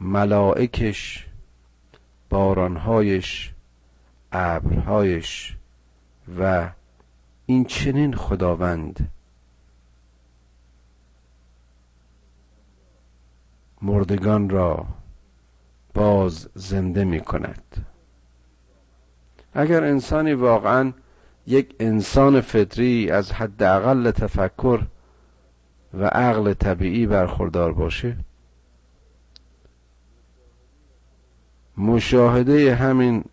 ملائکش 0.00 1.26
بارانهایش 2.30 3.54
ابرهایش 4.32 5.56
و 6.38 6.70
این 7.46 7.64
چنین 7.64 8.14
خداوند 8.14 9.10
مردگان 13.82 14.50
را 14.50 14.86
باز 15.94 16.48
زنده 16.54 17.04
می 17.04 17.20
کند 17.20 17.86
اگر 19.54 19.84
انسانی 19.84 20.32
واقعا 20.32 20.92
یک 21.46 21.76
انسان 21.80 22.40
فطری 22.40 23.10
از 23.10 23.32
حداقل 23.32 24.10
تفکر 24.10 24.82
و 25.94 26.04
عقل 26.04 26.52
طبیعی 26.52 27.06
برخوردار 27.06 27.72
باشه 27.72 28.16
مشاهده 31.76 32.74
همین 32.74 33.24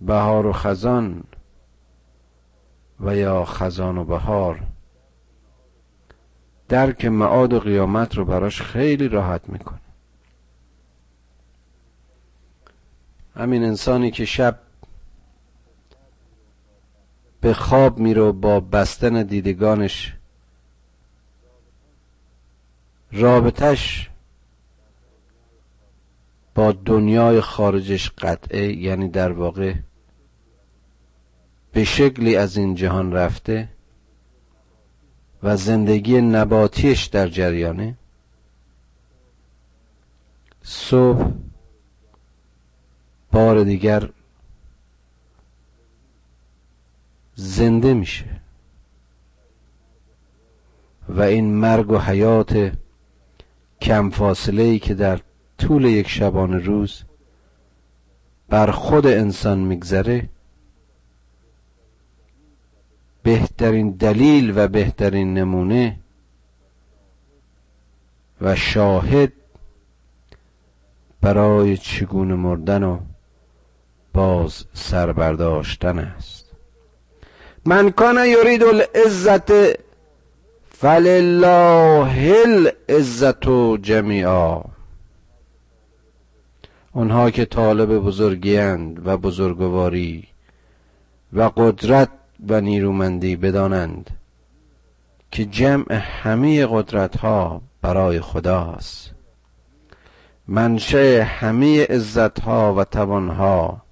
بهار 0.00 0.46
و 0.46 0.52
خزان 0.52 1.24
و 3.00 3.16
یا 3.16 3.44
خزان 3.44 3.98
و 3.98 4.04
بهار 4.04 4.60
درک 6.70 7.04
معاد 7.04 7.52
و 7.52 7.60
قیامت 7.60 8.14
رو 8.14 8.24
براش 8.24 8.62
خیلی 8.62 9.08
راحت 9.08 9.48
می‌کنه. 9.48 9.80
همین 13.36 13.64
انسانی 13.64 14.10
که 14.10 14.24
شب 14.24 14.58
به 17.40 17.54
خواب 17.54 17.98
میره 17.98 18.32
با 18.32 18.60
بستن 18.60 19.22
دیدگانش 19.22 20.14
رابطش 23.12 24.10
با 26.54 26.72
دنیای 26.72 27.40
خارجش 27.40 28.10
قطعه 28.10 28.72
یعنی 28.72 29.08
در 29.08 29.32
واقع 29.32 29.74
به 31.72 31.84
شکلی 31.84 32.36
از 32.36 32.56
این 32.56 32.74
جهان 32.74 33.12
رفته 33.12 33.68
و 35.42 35.56
زندگی 35.56 36.20
نباتیش 36.20 37.04
در 37.04 37.28
جریانه. 37.28 37.94
صبح 40.62 41.30
بار 43.32 43.64
دیگر 43.64 44.10
زنده 47.34 47.94
میشه. 47.94 48.40
و 51.08 51.22
این 51.22 51.54
مرگ 51.54 51.90
و 51.90 51.98
حیات 51.98 52.72
کم 53.80 54.10
فاصله 54.10 54.62
ای 54.62 54.78
که 54.78 54.94
در 54.94 55.20
طول 55.58 55.84
یک 55.84 56.08
شبانه 56.08 56.58
روز 56.58 57.02
بر 58.48 58.70
خود 58.70 59.06
انسان 59.06 59.58
میگذره 59.58 60.28
بهترین 63.30 63.90
دلیل 63.90 64.52
و 64.56 64.68
بهترین 64.68 65.34
نمونه 65.34 65.98
و 68.40 68.56
شاهد 68.56 69.32
برای 71.20 71.76
چگونه 71.76 72.34
مردن 72.34 72.82
و 72.82 72.98
باز 74.14 74.64
سربرداشتن 74.74 75.98
است. 75.98 76.46
من 77.64 77.90
کان 77.90 78.16
یرید 78.26 78.62
العزت 78.62 79.52
فلله 80.70 82.34
العزت 82.46 83.48
جمیعا. 83.82 84.62
اونها 86.92 87.30
که 87.30 87.44
طالب 87.44 87.98
بزرگیند 87.98 89.06
و 89.06 89.16
بزرگواری 89.16 90.28
و 91.32 91.42
قدرت 91.42 92.08
و 92.48 92.60
نیرومندی 92.60 93.36
بدانند 93.36 94.10
که 95.30 95.44
جمع 95.44 95.92
همه 95.92 96.66
قدرت 96.66 97.16
ها 97.16 97.62
برای 97.82 98.20
خداست. 98.20 99.10
منشه 100.48 101.22
همه 101.22 101.84
عزت 101.84 102.40
ها 102.40 102.74
و 102.74 102.84
توان 102.84 103.28
ها 103.28 103.82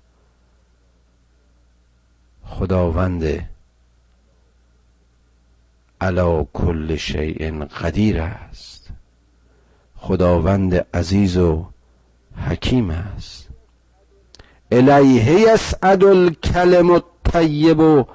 خداوند 2.44 3.48
علا 6.00 6.44
کل 6.44 6.96
شیء 6.96 7.64
قدیر 7.64 8.20
است. 8.20 8.88
خداوند 9.96 10.74
عزیز 10.94 11.36
و 11.36 11.66
حکیم 12.48 12.90
است. 12.90 13.48
الیه 14.72 15.40
یسعد 15.40 16.04
الکلم 16.04 16.90
الطیب 16.90 18.06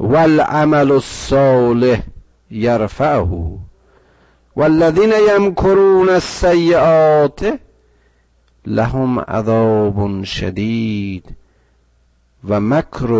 والعمل 0.00 0.92
الصالح 0.92 2.02
یرفعه 2.50 3.58
والذین 4.56 5.12
یمکرون 5.36 6.08
السیئات 6.08 7.58
لهم 8.66 9.20
عذاب 9.20 10.24
شدید 10.24 11.36
و 12.48 12.60
مکر 12.60 13.12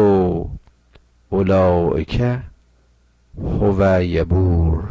اولئک 1.31 2.21
هو 3.61 4.03
یبور 4.03 4.89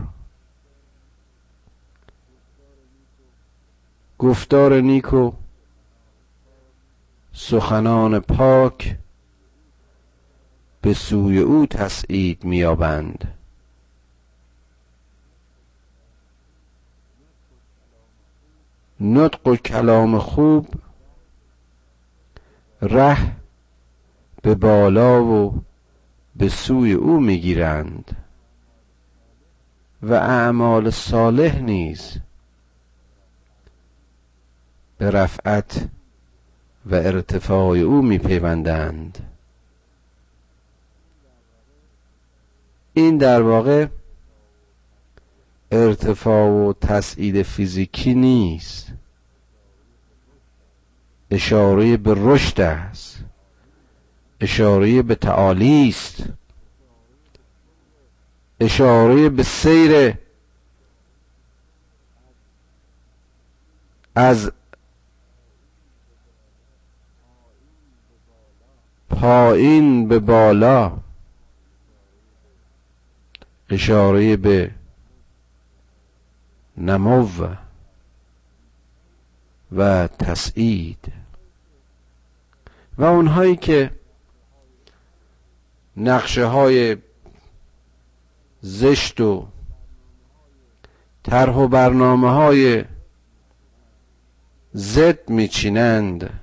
گفتار 4.19 4.81
نیکو 4.81 5.31
سخنان 7.33 8.19
پاک. 8.19 8.95
به 10.81 10.93
سوی 10.93 11.39
او 11.39 11.65
تسعید 11.65 12.43
میابند 12.43 13.33
نطق 18.99 19.47
و 19.47 19.55
کلام 19.55 20.19
خوب 20.19 20.67
ره 22.81 23.31
به 24.41 24.55
بالا 24.55 25.23
و 25.23 25.63
به 26.35 26.49
سوی 26.49 26.93
او 26.93 27.19
می‌گیرند 27.19 28.15
و 30.01 30.13
اعمال 30.13 30.89
صالح 30.89 31.59
نیز 31.59 32.17
به 34.97 35.11
رفعت 35.11 35.89
و 36.85 36.95
ارتفاع 36.95 37.77
او 37.77 38.01
میپیوندند. 38.01 39.28
این 42.99 43.17
در 43.17 43.41
واقع 43.41 43.87
ارتفاع 45.71 46.49
و 46.49 46.73
تسعید 46.73 47.41
فیزیکی 47.41 48.13
نیست. 48.13 48.87
اشاره 51.31 51.97
به 51.97 52.13
رشد 52.17 52.61
است. 52.61 53.19
اشاره 54.41 55.01
به 55.01 55.15
تعالی 55.15 55.89
است. 55.89 56.23
اشاره 58.59 59.29
به 59.29 59.43
سیر 59.43 60.13
از 64.15 64.51
پایین 69.09 70.07
به 70.07 70.19
بالا. 70.19 71.08
اشاره 73.69 74.37
به 74.37 74.71
نمو 76.77 77.29
و 79.71 80.07
تسعید. 80.07 81.13
و 82.97 83.03
اونهایی 83.03 83.55
که 83.55 83.91
نقشه 85.97 86.45
های 86.45 86.97
زشت 88.61 89.21
و 89.21 89.47
طرح 91.23 91.55
و 91.55 91.67
برنامه 91.67 92.29
های 92.31 92.85
زد 94.73 95.29
میچینند 95.29 96.39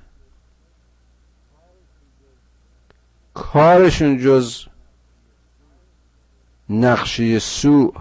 کارشون 3.33 4.17
جز 4.17 4.65
نقشه 6.69 7.39
سوء 7.39 7.93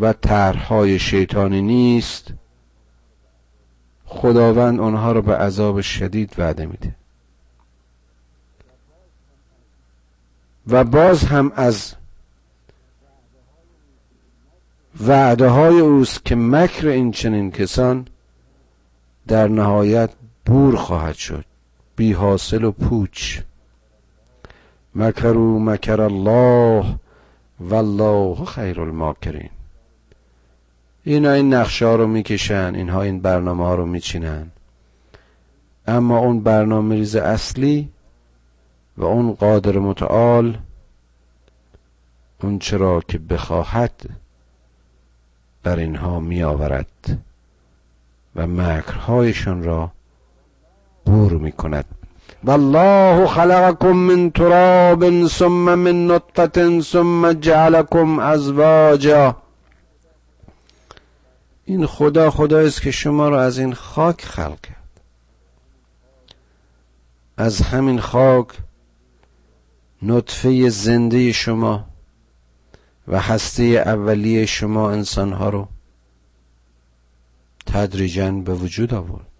و 0.00 0.12
طرحهای 0.12 0.98
شیطانی 0.98 1.62
نیست. 1.62 2.32
خداوند 4.06 4.80
آنها 4.80 5.12
را 5.12 5.20
به 5.20 5.36
عذاب 5.36 5.80
شدید 5.80 6.34
وعده 6.38 6.66
میده. 6.66 6.94
و 10.66 10.84
باز 10.84 11.24
هم 11.24 11.52
از 11.56 11.94
وعده 15.00 15.48
های 15.48 15.80
اوست 15.80 16.24
که 16.24 16.36
مکر 16.36 16.88
این 16.88 17.10
چنین 17.10 17.50
کسان 17.50 18.06
در 19.26 19.48
نهایت 19.48 20.10
بور 20.46 20.76
خواهد 20.76 21.14
شد. 21.14 21.44
بی 21.96 22.12
حاصل 22.12 22.64
و 22.64 22.70
پوچ. 22.70 23.40
مکرو 24.94 25.58
مکر 25.58 26.00
الله 26.00 26.84
والله 27.60 28.44
خیر 28.44 28.80
الماکرین. 28.80 29.50
اینا 31.04 31.32
این 31.32 31.54
نقشه 31.54 31.86
رو 31.86 32.06
می‌کشن 32.06 32.72
اینها 32.74 33.02
این 33.02 33.20
برنامه 33.20 33.64
ها 33.64 33.74
رو 33.74 33.86
میچینن. 33.86 34.50
اما 35.86 36.18
اون 36.18 36.40
برنامه 36.40 36.94
ریز 36.94 37.16
اصلی 37.16 37.88
و 38.96 39.04
اون 39.04 39.32
قادر 39.32 39.78
متعال 39.78 40.58
اون 42.42 42.58
چرا 42.58 43.00
که 43.08 43.18
بخواهد 43.18 43.92
بر 45.62 45.76
اینها 45.76 46.20
می 46.20 46.42
آورد 46.42 47.18
و 48.36 48.46
مکرهایشان 48.46 49.62
را 49.62 49.92
بور 51.04 51.32
می 51.32 51.52
کند 51.52 51.84
والله 52.44 53.26
خلقكم 53.26 53.96
من 53.96 54.32
تراب 54.32 55.26
ثم 55.26 55.78
من 55.78 56.06
نطفة 56.06 56.80
ثم 56.80 57.32
جعلكم 57.32 58.18
ازواجا 58.18 59.36
این 61.64 61.86
خدا 61.86 62.30
خدایی 62.30 62.68
است 62.68 62.82
که 62.82 62.90
شما 62.90 63.28
را 63.28 63.42
از 63.42 63.58
این 63.58 63.74
خاک 63.74 64.24
خلق 64.24 64.60
کرد. 64.60 64.76
از 67.36 67.60
همین 67.60 68.00
خاک 68.00 68.48
نطفه 70.02 70.68
زنده 70.68 71.32
شما 71.32 71.84
و 73.08 73.20
هسته 73.20 73.62
اولیه 73.62 74.46
شما 74.46 74.90
انسانها 74.90 75.48
رو 75.48 75.68
تدریجا 77.66 78.32
به 78.32 78.54
وجود 78.54 78.94
آورد. 78.94 79.31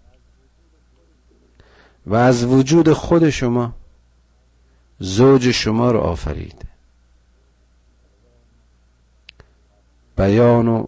و 2.07 2.15
از 2.15 2.45
وجود 2.45 2.93
خود 2.93 3.29
شما 3.29 3.73
زوج 4.99 5.51
شما 5.51 5.91
رو 5.91 5.99
آفرید. 5.99 6.65
بیان 10.17 10.67
و 10.67 10.85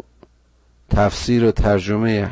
تفسیر 0.90 1.46
و 1.46 1.52
ترجمه 1.52 2.32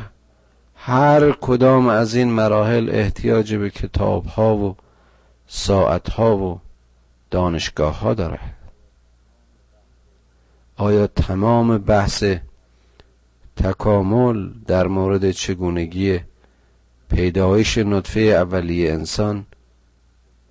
هر 0.76 1.32
کدام 1.32 1.88
از 1.88 2.14
این 2.14 2.30
مراحل 2.30 2.90
احتیاج 2.90 3.54
به 3.54 3.70
کتاب 3.70 4.26
ها 4.26 4.56
و 4.56 4.76
ساعت 5.46 6.10
ها 6.10 6.36
و 6.36 6.60
دانشگاه 7.30 7.98
ها 8.00 8.14
داره. 8.14 8.40
آیا 10.76 11.06
تمام 11.06 11.78
بحث 11.78 12.24
تکامل 13.56 14.50
در 14.66 14.86
مورد 14.86 15.30
چگونگی 15.30 16.20
پیدایش 17.08 17.78
نطفه 17.78 18.20
اولیه 18.20 18.92
انسان 18.92 19.46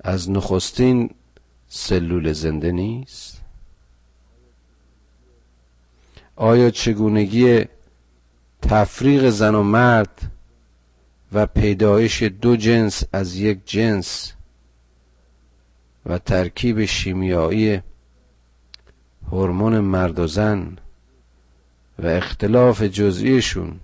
از 0.03 0.29
نخستین 0.29 1.09
سلول 1.67 2.33
زنده 2.33 2.71
نیست؟ 2.71 3.41
آیا 6.35 6.69
چگونگی 6.69 7.65
تفریق 8.61 9.29
زن 9.29 9.55
و 9.55 9.63
مرد 9.63 10.31
و 11.33 11.45
پیدایش 11.45 12.23
دو 12.23 12.55
جنس 12.55 13.03
از 13.13 13.35
یک 13.35 13.59
جنس 13.65 14.33
و 16.05 16.17
ترکیب 16.17 16.85
شیمیایی 16.85 17.81
هورمون 19.31 19.79
مرد 19.79 20.19
و 20.19 20.27
زن 20.27 20.77
و 21.99 22.07
اختلاف 22.07 22.83
جزئیشون 22.83 23.79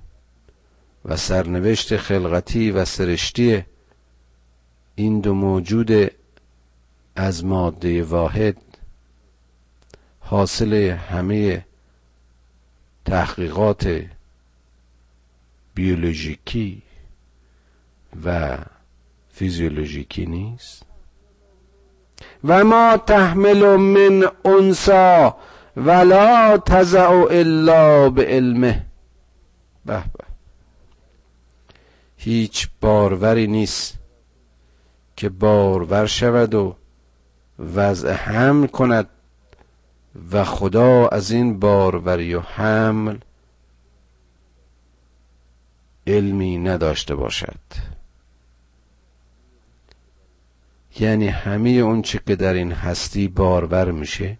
و 1.06 1.16
سرنوشت 1.16 1.98
خلقتی 1.98 2.72
و 2.72 2.86
سرشتی 2.86 3.64
این 4.96 5.20
دو 5.20 5.34
موجود 5.34 6.12
از 7.16 7.46
ماده 7.46 8.04
واحد 8.04 8.58
حاصل 10.20 10.74
همه 10.74 11.66
تحقیقات 13.06 14.06
بیولوژیکی 15.74 16.82
و 18.26 18.58
فیزیولوژیکی 19.30 20.26
نیست. 20.26 20.86
و 22.44 22.64
ما 22.64 22.98
تحمل 22.98 23.76
من 23.76 24.32
انسا 24.46 25.38
ولا 25.78 26.58
تزع 26.58 27.10
الا 27.10 28.10
به 28.10 28.26
علمه 28.26 28.86
به. 29.86 30.04
هیچ 32.22 32.70
باروری 32.82 33.48
نیست 33.48 33.98
که 35.16 35.30
بارور 35.30 36.06
شود 36.06 36.54
و 36.54 36.76
وضع 37.60 38.12
حمل 38.12 38.68
کند 38.68 39.10
و 40.32 40.44
خدا 40.44 41.08
از 41.08 41.32
این 41.32 41.60
باروری 41.60 42.34
و 42.34 42.40
حمل 42.40 43.18
علمی 46.08 46.58
نداشته 46.58 47.16
باشد. 47.16 47.60
یعنی 51.00 51.28
همه 51.28 51.70
اون 51.70 52.02
چه 52.02 52.20
که 52.28 52.36
در 52.36 52.54
این 52.54 52.72
هستی 52.72 53.28
بارور 53.28 53.92
میشه 53.92 54.38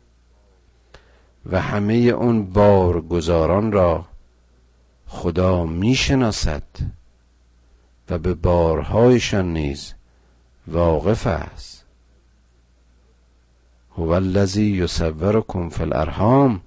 و 1.46 1.62
همه 1.62 1.94
اون 1.94 2.46
بارگزاران 2.46 3.72
را 3.72 4.06
خدا 5.08 5.66
می‌شناسد. 5.66 6.64
و 8.10 8.18
به 8.18 8.34
بارهایشان 8.34 9.54
نیز 9.54 9.94
واقف 10.68 11.28
است. 11.28 11.86
هو 13.98 14.10
الذی 14.10 14.66
یصورکم 14.66 15.70
فی 15.70 15.84
الارحام. 15.84 16.62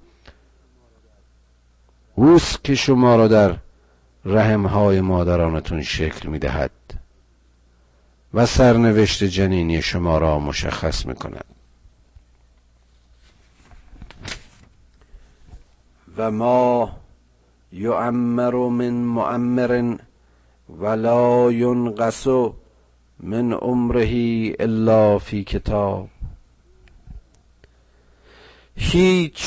اوست 2.14 2.64
که 2.64 2.74
شما 2.74 3.16
را 3.16 3.28
در 3.28 3.56
رحمهای 4.24 5.00
مادرانتون 5.00 5.82
شکل 5.82 6.28
می‌دهد 6.28 6.70
و 8.34 8.46
سرنوشت 8.46 9.24
جنینی 9.24 9.82
شما 9.82 10.18
را 10.18 10.38
مشخص 10.38 11.06
می‌کند. 11.06 11.44
و 16.16 16.30
ما 16.30 16.96
یعمر 17.72 18.54
من 18.54 18.90
معمر 18.90 19.96
ولا 20.78 21.52
ینقص 21.52 22.26
من 23.20 23.52
عمره 23.52 24.12
الا 24.60 25.18
فی 25.18 25.44
کتاب. 25.44 26.08
هیچ 28.76 29.42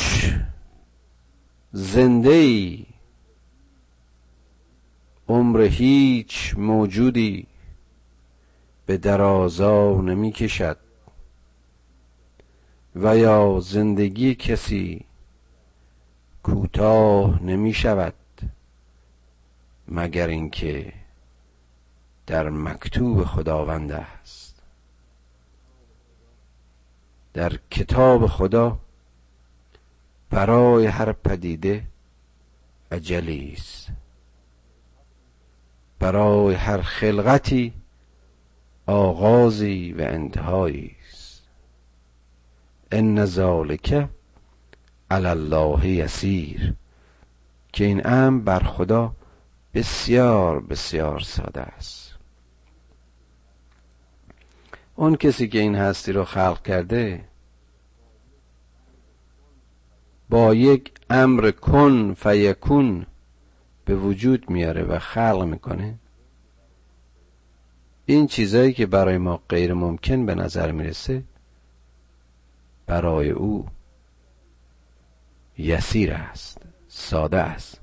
زنده 1.71 2.29
ای 2.29 2.85
عمر 5.27 5.61
هیچ 5.61 6.55
موجودی 6.57 7.47
به 8.85 8.97
درازا 8.97 10.01
نمی 10.01 10.31
کشد 10.31 10.77
و 12.95 13.17
یا 13.17 13.59
زندگی 13.59 14.35
کسی 14.35 15.05
کوتاه 16.43 17.43
نمی 17.43 17.73
شود 17.73 18.13
مگر 19.87 20.27
اینکه 20.27 20.93
در 22.27 22.49
مکتوب 22.49 23.23
خداوند 23.23 23.91
است. 23.91 24.63
در 27.33 27.59
کتاب 27.71 28.27
خدا 28.27 28.79
برای 30.29 30.85
هر 30.85 31.11
پدیده 31.11 31.83
عجلی 32.91 33.53
است. 33.53 33.87
برای 35.99 36.55
هر 36.55 36.81
خلقتی 36.81 37.73
آغازی 38.85 39.91
و 39.91 40.01
انتهایی 40.01 40.95
است. 41.09 41.43
ان 42.91 43.25
ذالک 43.25 44.09
علی 45.11 45.27
الله 45.27 45.87
یسیر. 45.87 46.75
که 47.75 47.85
این 47.85 48.07
امر 48.07 48.41
بر 48.43 48.59
خدا 48.59 49.15
بسیار 49.73 50.59
بسیار 50.59 51.19
ساده 51.19 51.61
است. 51.61 52.04
اون 54.95 55.15
کسی 55.15 55.47
که 55.47 55.59
این 55.59 55.75
هستی 55.75 56.11
رو 56.11 56.23
خلق 56.23 56.61
کرده 56.61 57.25
با 60.29 60.53
یک 60.53 60.91
امر 61.09 61.51
کن 61.51 62.13
فیکون 62.13 63.05
به 63.85 63.95
وجود 63.95 64.49
میاره 64.49 64.83
و 64.83 64.99
خلق 64.99 65.43
می‌کنه. 65.43 65.95
این 68.05 68.27
چیزایی 68.27 68.73
که 68.73 68.85
برای 68.85 69.17
ما 69.17 69.39
غیر 69.49 69.73
ممکن 69.73 70.25
به 70.25 70.35
نظر 70.35 70.71
می‌رسه 70.71 71.23
برای 72.85 73.29
او 73.29 73.65
یسیر 75.57 76.13
است 76.13 76.61
ساده 76.87 77.37
است. 77.37 77.81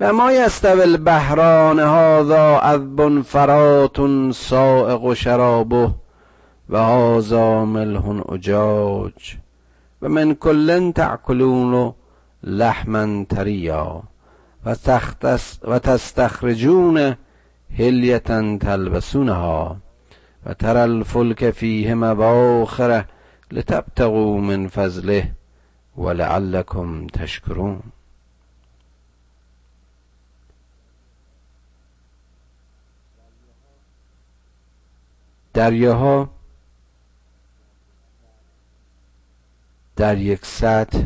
و 0.00 0.12
ما 0.12 0.32
یستوی 0.32 0.80
البحران 0.80 1.78
هذا 1.78 2.58
عذب 2.58 3.22
فرات 3.22 4.30
سائق 4.32 5.02
و 5.02 5.14
شرابه. 5.14 6.03
و 6.68 6.76
هذا 6.76 7.64
ملح 7.64 8.06
اجاج 8.28 9.36
و 10.02 10.08
من 10.08 10.34
کل 10.34 10.92
تعکلون 10.92 11.94
لحما 12.42 13.24
تریا 13.24 14.02
و, 14.66 14.74
و 15.62 15.78
تستخرجون 15.78 17.16
هلیتا 17.78 18.58
تلبسونها 18.58 19.76
و 20.46 20.54
تر 20.54 20.76
الفلک 20.76 21.50
فیه 21.50 21.94
مباخره 21.94 23.08
لتبتغوا 23.52 24.40
من 24.40 24.68
فضله 24.68 25.30
ولعلكم 25.96 27.06
تشکرون. 27.06 27.82
دریاها 35.54 36.33
در 40.04 40.18
یک 40.18 40.46
سطح 40.46 41.04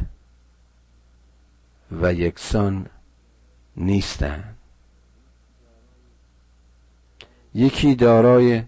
و 2.00 2.12
یکسان 2.14 2.87
نیستند. 3.76 4.56
یکی 7.54 7.94
دارای 7.94 8.62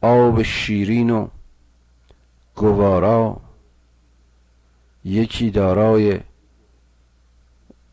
آب 0.00 0.42
شیرین 0.42 1.10
و 1.10 1.28
گوارا 2.54 3.40
یکی 5.04 5.50
دارای 5.50 6.20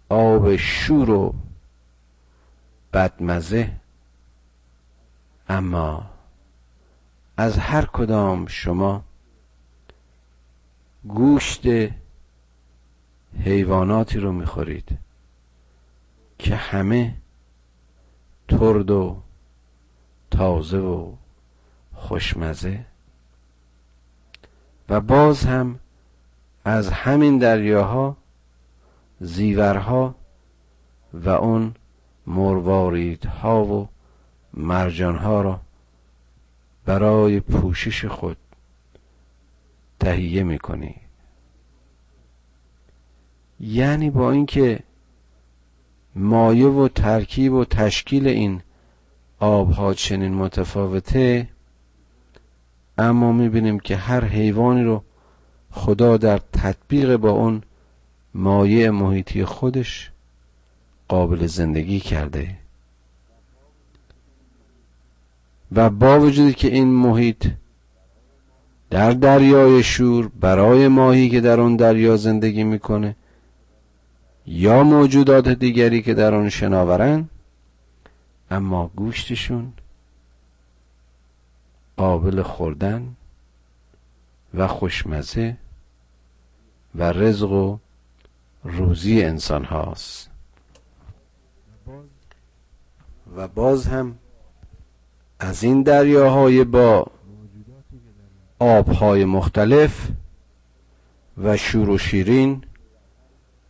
آب 0.09 0.55
شور 0.55 1.09
و 1.09 1.35
بدمزه. 2.93 3.71
اما 5.49 6.09
از 7.37 7.57
هر 7.57 7.85
کدام 7.85 8.47
شما 8.47 9.03
گوشت 11.07 11.63
حیواناتی 13.39 14.19
رو 14.19 14.31
می‌خورید 14.31 14.97
که 16.37 16.55
همه 16.55 17.15
ترد 18.47 18.91
و 18.91 19.17
تازه 20.31 20.77
و 20.77 21.11
خوشمزه. 21.93 22.85
و 24.89 25.01
باز 25.01 25.45
هم 25.45 25.79
از 26.65 26.89
همین 26.89 27.37
دریاها 27.37 28.17
زیورها 29.19 30.15
و 31.13 31.29
اون 31.29 31.75
مرواریدها 32.27 33.65
و 33.65 33.89
مرجانها 34.53 35.41
را 35.41 35.61
برای 36.85 37.39
پوشش 37.39 38.05
خود 38.05 38.37
تهیه 39.99 40.43
می‌کنی. 40.43 40.95
یعنی 43.59 44.09
با 44.09 44.31
اینکه 44.31 44.79
مایه 46.15 46.67
و 46.67 46.87
ترکیب 46.87 47.53
و 47.53 47.65
تشکیل 47.65 48.27
این 48.27 48.61
آبها 49.39 49.93
چنین 49.93 50.33
متفاوته 50.33 51.49
اما 52.97 53.31
می‌بینیم 53.31 53.79
که 53.79 53.95
هر 53.95 54.25
حیوانی 54.25 54.83
رو 54.83 55.03
خدا 55.71 56.17
در 56.17 56.37
تطبیق 56.37 57.15
با 57.15 57.29
اون 57.29 57.63
مایه 58.33 58.91
محیطی 58.91 59.45
خودش 59.45 60.11
قابل 61.07 61.47
زندگی 61.47 61.99
کرده. 61.99 62.57
و 65.71 65.89
با 65.89 66.19
وجودی 66.19 66.53
که 66.53 66.67
این 66.67 66.87
محیط 66.87 67.47
در 68.89 69.11
دریای 69.11 69.83
شور 69.83 70.27
برای 70.39 70.87
ماهی 70.87 71.29
که 71.29 71.41
در 71.41 71.59
آن 71.59 71.75
دریا 71.75 72.17
زندگی 72.17 72.63
می‌کنه 72.63 73.15
یا 74.45 74.83
موجودات 74.83 75.47
دیگری 75.47 76.01
که 76.01 76.13
در 76.13 76.33
آن 76.33 76.49
شناورن 76.49 77.29
اما 78.51 78.91
گوشتشون 78.95 79.73
قابل 81.97 82.41
خوردن 82.41 83.15
و 84.53 84.67
خوشمزه 84.67 85.57
و 86.95 87.03
رزق 87.03 87.51
و 87.51 87.77
روزی 88.63 89.23
انسان 89.23 89.63
هاست 89.63 90.29
و 93.35 93.47
باز 93.47 93.87
هم 93.87 94.15
از 95.39 95.63
این 95.63 95.83
دریاهای 95.83 96.63
با 96.63 97.07
آبهای 98.59 99.25
مختلف 99.25 100.07
و 101.43 101.57
شور 101.57 101.89
و 101.89 101.97
شیرین 101.97 102.63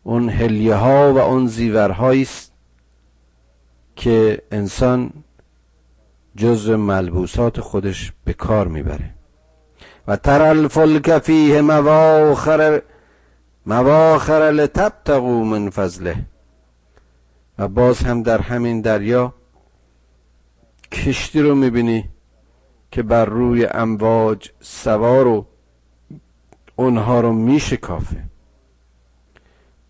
اون 0.03 0.29
هلیه 0.29 0.75
ها 0.75 1.13
و 1.13 1.17
اون 1.17 1.47
زیورهایی 1.47 2.21
است 2.21 2.51
که 3.95 4.41
انسان 4.51 5.13
جز 6.35 6.69
ملبوسات 6.69 7.59
خودش 7.59 8.13
به 8.25 8.33
کار 8.33 8.67
می‌بره. 8.67 9.09
و 10.07 10.15
تر 10.15 10.41
الفلک 10.41 11.17
فیه 11.17 11.61
مواخر 11.61 12.81
مواخر 13.65 14.51
لتبتغوا 14.51 15.43
من 15.43 15.69
فضله. 15.69 16.15
و 17.59 17.67
باز 17.67 17.99
هم 17.99 18.23
در 18.23 18.41
همین 18.41 18.81
دریا 18.81 19.33
کشتی 20.91 21.41
رو 21.41 21.55
می‌بینی 21.55 22.09
که 22.95 23.03
بر 23.03 23.25
روی 23.25 23.65
امواج 23.65 24.51
سوار 24.59 25.27
و 25.27 25.45
اونها 26.75 27.19
رو 27.21 27.33
میشکافه 27.33 28.23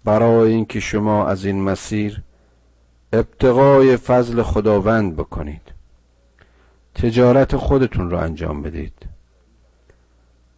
برای 0.04 0.52
اینکه 0.52 0.80
شما 0.80 1.28
از 1.28 1.46
این 1.46 1.62
مسیر 1.62 2.22
ابتقای 3.14 3.98
فضل 3.98 4.42
خداوند 4.42 5.16
بکنید. 5.16 5.62
تجارت 6.96 7.56
خودتون 7.56 8.10
رو 8.12 8.18
انجام 8.18 8.62
بدید. 8.62 9.08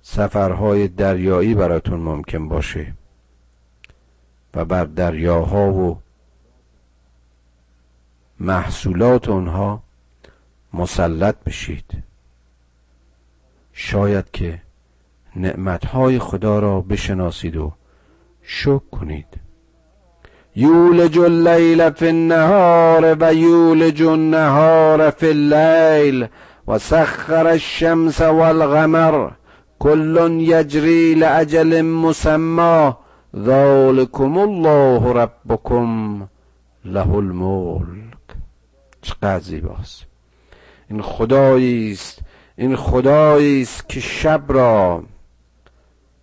سفرهای 0.01 0.87
دریایی 0.87 1.55
براتون 1.55 1.99
ممکن 1.99 2.47
باشه 2.47 2.93
و 4.53 4.65
بر 4.65 4.85
دریاها 4.85 5.73
و 5.73 5.99
محصولات 8.39 9.29
اونها 9.29 9.83
مسلط 10.73 11.35
بشید. 11.43 12.06
شاید 13.79 14.31
که 14.31 14.61
نعمتهای 15.35 16.19
خدا 16.19 16.59
را 16.59 16.81
بشناسید 16.81 17.57
و 17.57 17.71
شکر 18.41 18.81
کنید. 18.91 19.27
یولج 20.55 21.19
اللیل 21.19 21.89
فی 21.89 22.07
النهار 22.07 23.17
و 23.19 23.33
یولج 23.33 24.03
النهار 24.03 25.09
فی 25.09 25.27
اللیل 25.27 26.27
و 26.67 26.79
سخر 26.79 27.47
الشمس 27.47 28.21
والغمر 28.21 29.29
کل 29.79 30.37
یجری 30.39 31.15
لعجل 31.15 31.81
مسمى 31.81 32.91
ذالکم 33.35 34.37
الله 34.37 35.13
ربکم 35.13 36.21
له 36.85 37.15
الملک. 37.15 38.17
چقدر 39.01 39.39
زیباست. 39.39 40.05
این 40.89 41.01
خدایی 41.01 41.91
است 41.91 42.26
این 42.59 42.75
خدایی 42.75 43.61
است 43.61 43.89
که 43.89 43.99
شب 43.99 44.43
را 44.47 45.03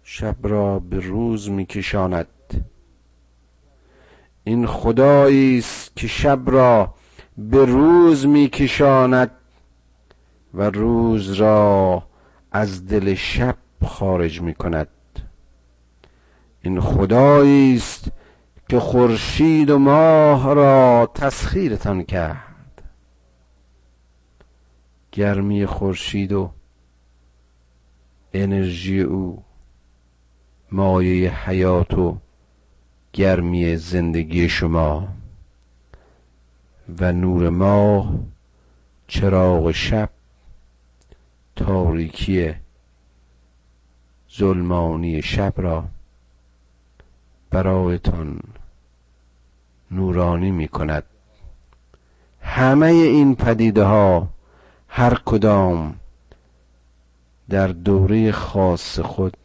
شب 0.03 0.37
را 0.43 0.78
به 0.78 1.01
روز 1.01 1.51
میکشاند. 1.51 2.26
این 4.45 4.66
خدایی 4.66 5.59
است 5.59 5.97
که 5.97 6.07
شب 6.07 6.41
را 6.47 6.95
به 7.39 7.64
روز 7.64 8.26
میکشاند 8.26 9.30
و 10.55 10.70
روز 10.70 11.32
را 11.32 12.03
از 12.53 12.87
دل 12.87 13.14
شب 13.14 13.57
خارج 13.85 14.41
می‌کند. 14.41 14.89
این 16.61 16.80
خدایی 16.80 17.76
است 17.76 18.09
که 18.68 18.80
خورشید 18.80 19.70
و 19.70 19.78
ماه 19.78 20.55
را 20.55 21.11
تسخیرتان 21.14 22.03
کرد. 22.03 22.43
گرمی 25.14 25.66
خورشید 25.66 26.32
و 26.32 26.50
انرژی 28.32 29.00
او 29.00 29.42
مایه 30.72 31.48
حیات 31.48 31.94
و 31.94 32.18
گرمی 33.12 33.76
زندگی 33.76 34.48
شما 34.48 35.08
و 37.00 37.12
نور 37.12 37.48
ماه 37.48 38.14
چراغ 39.08 39.70
شب 39.70 40.10
تاریکی 41.56 42.54
ظلمانی 44.36 45.22
شب 45.22 45.52
را 45.56 45.84
برایتان 47.50 48.40
نورانی 49.90 50.50
می 50.50 50.68
کند 50.68 51.04
همه 52.40 52.86
این 52.86 53.34
پدیده 53.34 53.84
ها 53.84 54.34
هر 54.97 55.14
کدام 55.24 55.95
در 57.49 57.66
دوره 57.66 58.32
خاص 58.32 59.01
خود 59.01 59.36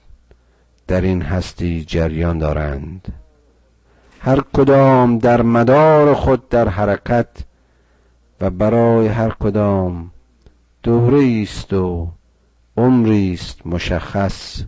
در 0.87 1.01
این 1.01 1.21
هستی 1.21 1.85
جریان 1.85 2.37
دارند. 2.37 3.13
هر 4.19 4.41
کدام 4.53 5.17
در 5.17 5.41
مدار 5.41 6.13
خود 6.13 6.49
در 6.49 6.67
حرکت 6.67 7.29
و 8.41 8.49
برای 8.49 9.07
هر 9.07 9.29
کدام 9.29 10.11
دوره 10.83 11.41
است 11.43 11.73
و 11.73 12.11
عمری 12.77 13.33
است 13.33 13.67
مشخص. 13.67 14.63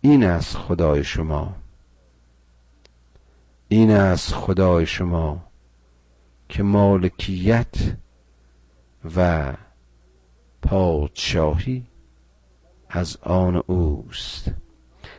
این 0.00 0.24
است 0.24 0.56
خدای 0.56 1.04
شما. 1.04 1.54
این 3.68 3.90
است 3.90 4.32
خدای 4.34 4.86
شما 4.86 5.40
که 6.48 6.62
مالکیت 6.62 7.74
و 9.16 9.52
پادشاهی 10.62 11.82
از 12.90 13.16
آن 13.22 13.62
اوست. 13.66 14.50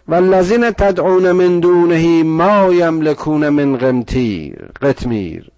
والذین 0.08 0.72
تدعون 0.72 1.32
من 1.32 1.60
دونه 1.60 2.24
ما 2.24 2.74
یملکون 2.74 3.50
من 3.50 3.78
قمتیر 3.78 4.70
قتمیر 4.82 5.52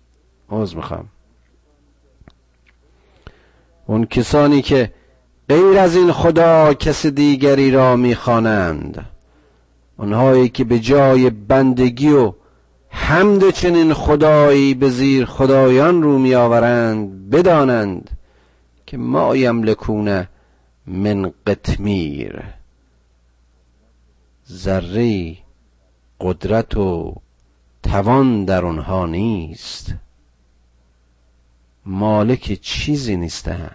عوض 0.49 0.75
می‌خوام. 0.75 1.05
اون 3.87 4.05
کسانی 4.05 4.61
که 4.61 4.93
غیر 5.49 5.77
از 5.77 5.95
این 5.95 6.11
خدا 6.11 6.73
کس 6.73 7.05
دیگری 7.05 7.71
را 7.71 7.95
می‌خوانند 7.95 9.05
اونهایی 9.97 10.49
که 10.49 10.63
به 10.63 10.79
جای 10.79 11.29
بندگی 11.29 12.09
و 12.09 12.33
حمد 12.89 13.49
چنین 13.49 13.93
خدایی 13.93 14.73
به 14.73 14.89
زیر 14.89 15.25
خدایان 15.25 16.03
رو 16.03 16.17
میآورند 16.17 17.29
بدانند 17.29 18.18
که 18.89 18.97
ما 18.97 19.35
یملکون 19.35 20.27
من 20.87 21.33
قتمیر 21.47 22.43
ذره 24.51 25.37
قدرت 26.19 26.77
و 26.77 27.15
توان 27.83 28.45
در 28.45 28.65
آنها 28.65 29.05
نیست. 29.05 29.93
مالک 31.85 32.59
چیزی 32.61 33.17
نیستن 33.17 33.71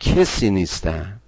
کسی 0.00 0.50
نیستن. 0.50 1.20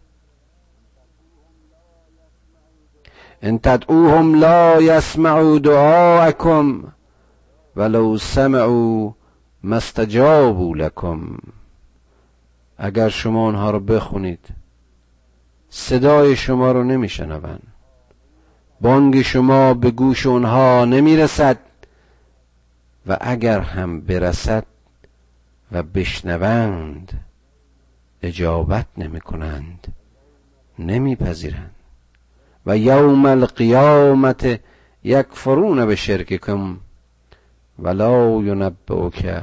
ان 3.42 3.58
تدعوهم 3.58 4.34
لا 4.34 4.80
يسمعوا 4.80 5.58
دعاءكم 5.58 6.84
ولو 7.76 8.18
سمعوا 8.18 9.10
ما 9.62 9.76
استجابوا 9.76 10.76
لكم 10.76 11.38
اگر 12.84 13.08
شما 13.08 13.46
آنها 13.46 13.70
رو 13.70 13.80
بخونید 13.80 14.48
صدای 15.70 16.36
شما 16.36 16.72
رو 16.72 16.84
نمیشنوند. 16.84 17.62
بانگ 18.80 19.22
شما 19.22 19.74
به 19.74 19.90
گوش 19.90 20.26
اونها 20.26 20.84
نمی‌رسد 20.84 21.58
و 23.06 23.16
اگر 23.20 23.60
هم 23.60 24.00
برسد 24.00 24.66
و 25.72 25.82
بشنوند 25.82 27.20
اجابت 28.22 28.86
نمی 28.96 29.20
کنند 29.20 29.86
نمیپذیرند. 30.78 31.74
و 32.66 32.78
یوم 32.78 33.26
القیامت 33.26 34.60
یکفرون 35.04 35.86
به 35.86 35.96
شرککم 35.96 36.76
ولا 37.78 38.42
ینبئک 38.42 39.42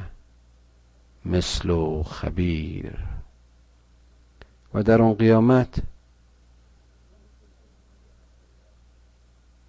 مثل 1.25 2.03
خبیر. 2.03 3.08
و 4.73 4.83
در 4.83 5.01
اون 5.01 5.13
قیامت 5.13 5.81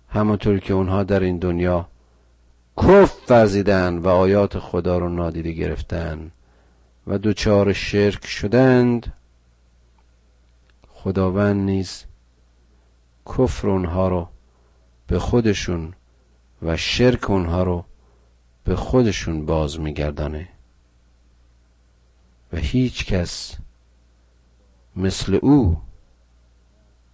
همونطور 0.08 0.58
که 0.58 0.74
اونها 0.74 1.02
در 1.02 1.20
این 1.20 1.38
دنیا 1.38 1.88
کف 2.76 3.30
ورزیدن 3.30 3.98
و 3.98 4.08
آیات 4.08 4.58
خدا 4.58 4.98
رو 4.98 5.08
نادیده 5.08 5.52
گرفتن 5.52 6.30
و 7.06 7.18
دوچار 7.18 7.72
شرک 7.72 8.26
شدند 8.26 9.12
خداوند 10.88 11.64
نیز 11.64 12.04
کفر 13.26 13.68
اونها 13.68 14.08
رو 14.08 14.28
به 15.06 15.18
خودشون 15.18 15.92
و 16.62 16.76
شرک 16.76 17.30
اونها 17.30 17.62
رو 17.62 17.84
به 18.64 18.76
خودشون 18.76 19.46
باز 19.46 19.80
میگردانه. 19.80 20.48
و 22.52 22.56
هیچ 22.56 23.06
کس 23.06 23.56
مثل 24.96 25.38
او 25.42 25.76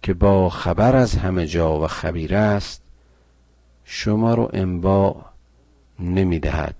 که 0.01 0.13
با 0.13 0.49
خبر 0.49 0.95
از 0.95 1.15
همه 1.15 1.45
جا 1.45 1.79
و 1.79 1.87
خبیر 1.87 2.35
است 2.35 2.81
شما 3.83 4.33
رو 4.33 4.49
انباع 4.53 5.25
نمی‌دهد. 5.99 6.75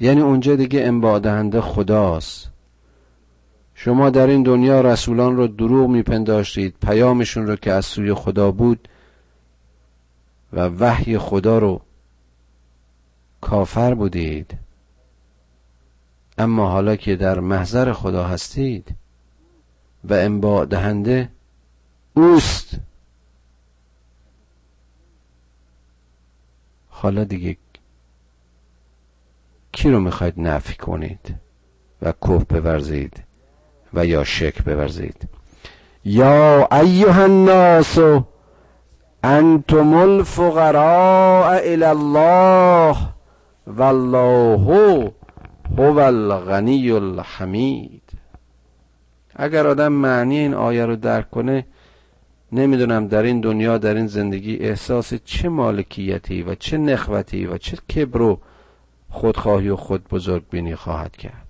یعنی 0.00 0.20
اونجا 0.20 0.56
دیگه 0.56 0.86
انباع 0.86 1.18
دهنده 1.18 1.60
خداست. 1.60 2.50
شما 3.74 4.10
در 4.10 4.26
این 4.26 4.42
دنیا 4.42 4.80
رسولان 4.80 5.36
رو 5.36 5.46
دروغ 5.46 5.90
میپنداشتید 5.90 6.74
پیامشون 6.82 7.46
رو 7.46 7.56
که 7.56 7.72
از 7.72 7.86
سوی 7.86 8.14
خدا 8.14 8.50
بود 8.50 8.88
و 10.52 10.66
وحی 10.66 11.18
خدا 11.18 11.58
رو 11.58 11.80
کافر 13.40 13.94
بودید. 13.94 14.58
اما 16.38 16.70
حالا 16.70 16.96
که 16.96 17.16
در 17.16 17.40
محضر 17.40 17.92
خدا 17.92 18.24
هستید 18.24 18.99
و 20.04 20.14
انباع 20.14 20.64
دهنده 20.64 21.28
اوست. 22.14 22.76
حالا 26.88 27.24
دیگه 27.24 27.56
کی 29.72 29.90
رو 29.90 30.00
می‌خواید 30.00 30.34
نفی 30.36 30.74
کنید 30.74 31.34
و 32.02 32.12
کف 32.12 32.44
بورزید 32.44 33.22
و 33.94 34.06
یا 34.06 34.24
شک 34.24 34.62
بورزید؟ 34.62 35.28
یا 36.04 36.68
ایها 36.72 37.22
الناس 37.22 37.98
انتم 39.22 39.94
الفقراء 39.94 41.58
الى 41.58 41.84
الله 41.84 42.96
والله 43.66 45.10
هو 45.78 45.98
الغنی 45.98 46.90
الحمید. 46.90 47.99
اگر 49.42 49.66
آدم 49.66 49.92
معنی 49.92 50.38
این 50.38 50.54
آیه 50.54 50.86
رو 50.86 50.96
درک 50.96 51.30
کنه 51.30 51.66
نمی‌دونم 52.52 53.08
در 53.08 53.22
این 53.22 53.40
دنیا 53.40 53.78
در 53.78 53.94
این 53.94 54.06
زندگی 54.06 54.56
احساس 54.56 55.14
چه 55.14 55.48
مالکیتی 55.48 56.42
و 56.42 56.54
چه 56.54 56.78
نخوتی 56.78 57.46
و 57.46 57.58
چه 57.58 57.76
کبر 57.76 58.22
و 58.22 58.40
خودخواهی 59.08 59.68
و 59.68 59.76
خود 59.76 60.08
بزرگ 60.08 60.42
بینی 60.50 60.74
خواهد 60.74 61.16
کرد. 61.16 61.46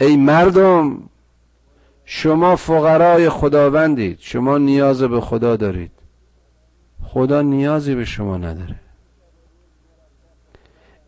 ای 0.00 0.16
مردم 0.16 1.02
شما 2.04 2.56
فقرای 2.56 3.28
خداوندید. 3.28 4.18
شما 4.20 4.58
نیاز 4.58 5.02
به 5.02 5.20
خدا 5.20 5.56
دارید. 5.56 5.90
خدا 7.02 7.42
نیازی 7.42 7.94
به 7.94 8.04
شما 8.04 8.36
نداره. 8.36 8.83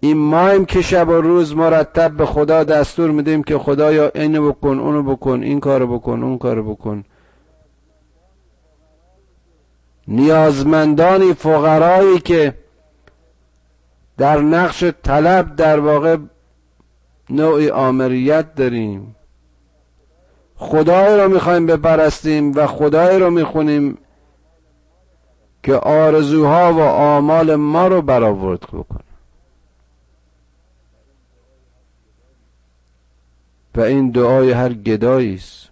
این 0.01 0.17
مایم 0.19 0.65
که 0.65 0.83
شب 0.83 1.09
و 1.09 1.13
روز 1.13 1.57
مرتب 1.57 2.11
به 2.11 2.27
خدا 2.27 2.65
دستور 2.65 3.11
میدیم 3.11 3.43
که 3.43 3.59
خدایا 3.59 4.11
اینو 4.15 4.53
بکن 4.53 4.79
اونو 4.79 5.03
بکن 5.03 5.43
این 5.43 5.61
کارو 5.61 5.99
بکن 5.99 6.23
اون 6.23 6.39
کارو 6.39 6.75
بکن. 6.75 7.05
نیازمندانی 10.09 11.35
فقرایی 11.35 12.19
که 12.19 12.55
در 14.17 14.41
نقش 14.41 14.85
طلب 14.85 15.57
در 15.57 15.81
واقع 15.81 16.17
نوعی 17.31 17.71
آمریت 17.71 18.55
داریم. 18.55 19.17
خدای 20.57 21.21
رو 21.21 21.29
می‌خوایم 21.29 21.67
بپرستیم 21.67 22.53
و 22.57 22.67
خدای 22.67 23.19
رو 23.19 23.31
می‌خونیم 23.31 23.99
که 25.63 25.75
آرزوها 25.75 26.73
و 26.73 26.81
آمال 26.81 27.57
ما 27.57 27.87
رو 27.87 28.03
برآورد 28.03 28.61
بکنه. 28.61 29.16
و 33.77 33.81
این 33.81 34.11
دعای 34.11 34.53
هر 34.53 34.73
گدایی 34.73 35.35
است. 35.35 35.69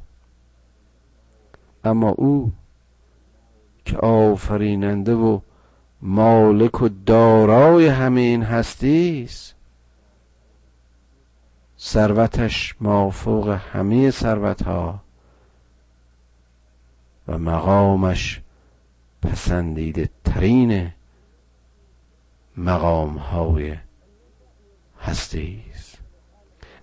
اما 1.85 2.09
او 2.09 2.53
که 3.85 3.97
آفریننده 3.97 5.15
و 5.15 5.41
مالک 6.03 6.83
و 6.83 6.89
دارای 7.07 7.87
همه 7.87 8.21
این 8.21 8.43
هستی 8.43 9.23
است. 9.25 9.55
ثروتش 11.81 12.75
مافوق 12.81 13.49
همه 13.49 14.11
ثروتها 14.11 15.01
و 17.29 17.39
مقامش 17.39 18.41
پسندیده 19.23 20.11
ترین 20.25 20.93
مقام 22.57 23.17
های 23.19 23.77
هستی 25.01 25.63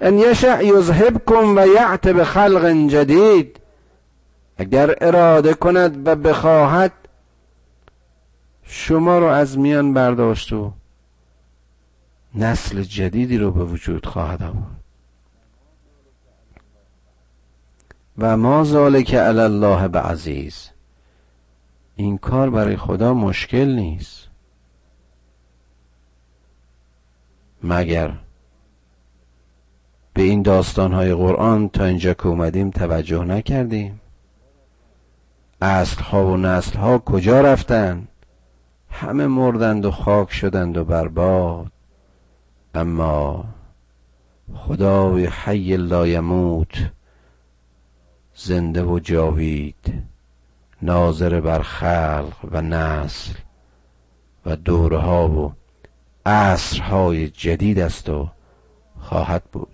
ان 0.02 0.20
یشع 0.20 0.64
یذهبکم 0.64 1.58
و 1.58 1.68
یعت 1.68 2.08
به 2.08 2.24
خلق 2.24 2.88
جدید 2.88 3.60
اگر 4.58 4.96
اراده 5.02 5.54
کند 5.54 6.08
و 6.08 6.16
بخواهد 6.16 6.92
شما 8.64 9.20
رو 9.20 9.26
از 9.26 9.58
میان 9.58 9.94
برداشت 9.94 10.54
و 10.54 10.74
نسل 12.36 12.82
جدیدی 12.82 13.38
رو 13.38 13.52
به 13.52 13.64
وجود 13.64 14.06
خواهد 14.06 14.44
آورد. 14.44 14.82
و 18.18 18.38
ما 18.38 18.64
ذالک 18.64 19.14
علی 19.14 19.40
الله 19.40 19.88
به 19.88 20.00
عزیز 20.00 20.70
این 21.96 22.18
کار 22.18 22.50
برای 22.50 22.78
خدا 22.78 23.14
مشکل 23.14 23.66
نیست. 23.66 24.28
مگر 27.64 28.14
به 30.14 30.22
این 30.22 30.42
داستانهای 30.42 31.14
قرآن 31.14 31.70
تا 31.70 31.86
اینجا 31.86 32.14
که 32.14 32.28
اومدیم 32.28 32.70
توجه 32.70 33.24
نکردیم. 33.24 34.02
اصل 35.62 36.02
ها 36.02 36.28
و 36.28 36.38
نسل 36.38 36.80
ها 36.80 36.98
کجا 37.00 37.42
رفتن؟ 37.42 38.08
همه 38.90 39.28
مردند 39.28 39.86
و 39.86 39.92
خاک 39.92 40.34
شدند 40.34 40.78
و 40.78 40.86
برباد 40.86 41.72
اما 42.76 43.46
خدای 44.56 45.26
حی 45.26 45.78
لا 45.78 46.08
یموت 46.08 46.92
زنده 48.36 48.84
و 48.84 49.00
جاوید 49.00 50.04
ناظر 50.82 51.42
بر 51.42 51.62
خلق 51.62 52.36
و 52.52 52.62
نسل 52.62 53.34
و 54.46 54.56
دورها 54.56 55.30
و 55.30 55.54
عصرهای 56.26 57.30
جدید 57.30 57.80
است 57.80 58.10
و 58.10 58.30
خواهد 59.00 59.44
بود. 59.44 59.71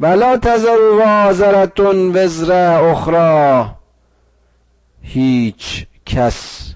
ولا 0.00 0.36
تزر 0.36 0.78
وازرتون 0.98 2.16
وزر 2.16 2.52
اخرى. 2.90 3.70
هیچ 5.02 5.86
کس 6.06 6.74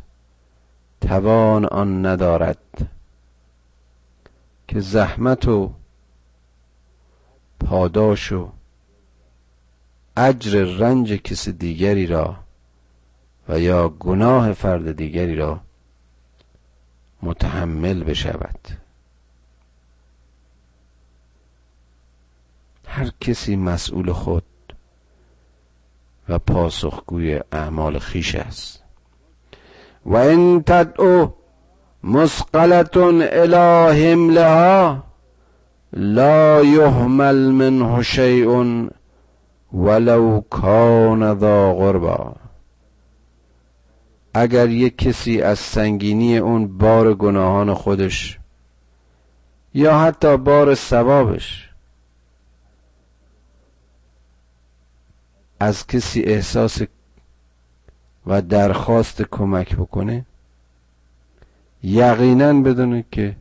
توان 1.00 1.64
آن 1.64 2.06
ندارد 2.06 2.58
که 4.68 4.80
زحمت 4.80 5.48
و 5.48 5.72
پاداش 7.60 8.32
و 8.32 8.48
اجر 10.16 10.64
رنج 10.64 11.12
کس 11.12 11.48
دیگری 11.48 12.06
را 12.06 12.36
و 13.48 13.60
یا 13.60 13.88
گناه 13.88 14.52
فرد 14.52 14.92
دیگری 14.96 15.36
را 15.36 15.60
متحمل 17.22 18.04
بشود. 18.04 18.81
هر 22.94 23.10
کسی 23.20 23.56
مسئول 23.56 24.12
خود 24.12 24.42
و 26.28 26.38
پاسخگوی 26.38 27.40
اعمال 27.52 27.98
خیش 27.98 28.34
است. 28.34 28.82
و 30.06 30.16
این 30.16 30.62
تدعو 30.62 31.26
مسقلتون 32.04 33.22
الی 33.22 34.02
حملها 34.04 35.04
لا 35.92 36.62
یهمل 36.62 37.36
منه 37.36 38.02
شیء 38.02 38.88
ولو 39.72 40.40
کان 40.40 41.38
ذا 41.38 41.74
قربا. 41.74 42.34
اگر 44.34 44.68
یک 44.68 44.98
کسی 44.98 45.42
از 45.42 45.58
سنگینی 45.58 46.38
اون 46.38 46.78
بار 46.78 47.14
گناهان 47.14 47.74
خودش 47.74 48.38
یا 49.74 49.98
حتی 49.98 50.36
بار 50.36 50.74
ثوابش 50.74 51.71
از 55.62 55.86
کسی 55.86 56.22
احساس 56.22 56.82
و 58.26 58.42
درخواست 58.42 59.22
کمک 59.22 59.76
بکنه؟ 59.76 60.26
یقینا 61.82 62.52
بدونه 62.52 63.04
که 63.10 63.36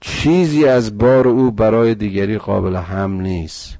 چیزی 0.00 0.64
از 0.64 0.98
بار 0.98 1.28
او 1.28 1.50
برای 1.50 1.94
دیگری 1.94 2.38
قابل 2.38 2.76
هم 2.76 3.20
نیست. 3.20 3.78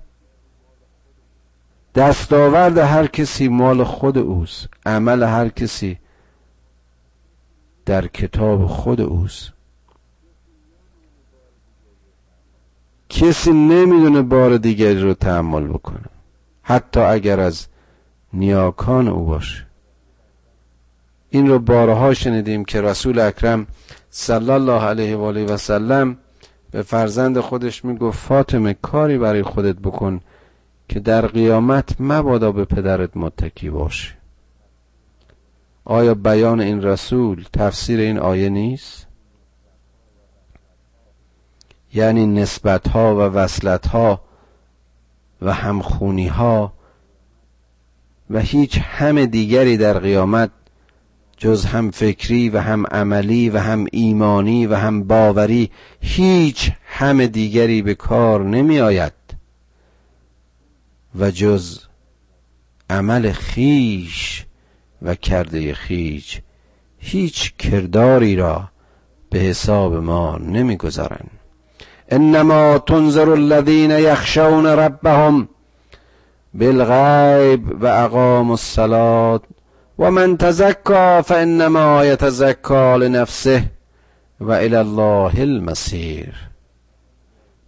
دستاورد 1.95 2.79
هر 2.79 3.07
کسی 3.07 3.49
مال 3.49 3.85
خود 3.85 4.19
اوست. 4.19 4.69
عمل 4.87 5.23
هر 5.23 5.49
کسی 5.49 5.99
در 7.87 8.07
کتاب 8.07 8.67
خود 8.67 9.01
اوست. 9.01 9.56
کسی 13.09 13.53
نمی‌دونه 13.53 14.23
بار 14.23 14.57
دیگری 14.57 15.01
رو 15.01 15.15
تحمل 15.15 15.67
بکنه. 15.67 16.01
حتی 16.63 17.01
اگر 17.01 17.41
از 17.41 17.67
نیاکان 18.33 19.09
او 19.09 19.25
باشه. 19.25 19.67
این 21.31 21.49
رو 21.49 21.59
بارها 21.59 22.15
شنیدیم 22.15 22.65
که 22.65 22.81
رسول 22.81 23.19
اکرم 23.19 23.67
صلی 24.11 24.51
الله 24.51 24.83
علیه 24.83 25.17
و 25.17 25.23
آله 25.23 25.45
و 25.45 25.57
سلم 25.57 26.19
به 26.71 26.83
فرزند 26.83 27.41
خودش 27.41 27.85
می‌گفت 27.85 28.19
فاطمه 28.19 28.75
کاری 28.83 29.19
برای 29.19 29.43
خودت 29.43 29.77
بکن 29.77 30.21
که 30.89 31.01
در 31.01 31.27
قیامت 31.27 32.01
مبادا 32.01 32.53
به 32.53 32.65
پدرت 32.65 33.17
متکی 33.17 33.71
باشه. 33.71 34.15
آیا 35.85 36.15
بیان 36.15 36.61
این 36.61 36.83
رسول 36.83 37.45
تفسیر 37.53 38.01
این 38.01 38.19
آیه 38.19 38.49
نیست؟ 38.49 39.06
یعنی 41.97 42.27
نسبت 42.27 42.89
ها 42.89 43.17
و 43.17 43.19
وصلت 43.19 43.87
ها 43.87 44.21
و 45.43 45.53
همخونی 45.53 46.27
ها 46.27 46.73
و 48.31 48.41
هیچ 48.41 48.79
هم 48.83 49.25
دیگری 49.25 49.77
در 49.77 49.99
قیامت 49.99 50.51
جز 51.37 51.65
هم 51.65 51.91
فکری 51.91 52.49
و 52.49 52.59
هم 52.59 52.87
عملی 52.87 53.51
و 53.51 53.59
هم 53.59 53.87
ایمانی 53.93 54.67
و 54.67 54.75
هم 54.75 55.05
باوری 55.05 55.71
هیچ 56.01 56.73
هم 56.87 57.27
دیگری 57.27 57.83
به 57.83 57.95
کار 57.95 58.45
نمی 58.45 58.81
آید 58.81 59.13
و 61.19 61.31
جز 61.31 61.81
عمل 62.91 63.33
خیش 63.33 64.47
و 65.03 65.15
کرده 65.15 65.75
خیش 65.75 66.41
هیچ 66.99 67.57
کرداری 67.57 68.37
را 68.37 68.69
به 69.31 69.39
حساب 69.39 69.95
ما 69.95 70.39
نمی‌گذارند. 70.39 71.36
انما 72.13 72.79
تنظر 72.79 73.33
الذين 73.33 73.91
یخشون 73.91 74.67
ربهم 74.67 75.49
بالغیب 76.55 77.83
و 77.83 77.87
اقام 77.87 78.51
الصلاة. 78.51 79.41
و 79.99 80.11
من 80.11 80.37
تزکا 80.37 81.23
فانما 81.23 82.05
یتزکا 82.05 82.97
لنفسه 82.97 83.65
و 84.41 84.53
الى 84.53 84.77
الله 84.77 85.33
المسیر 85.41 86.35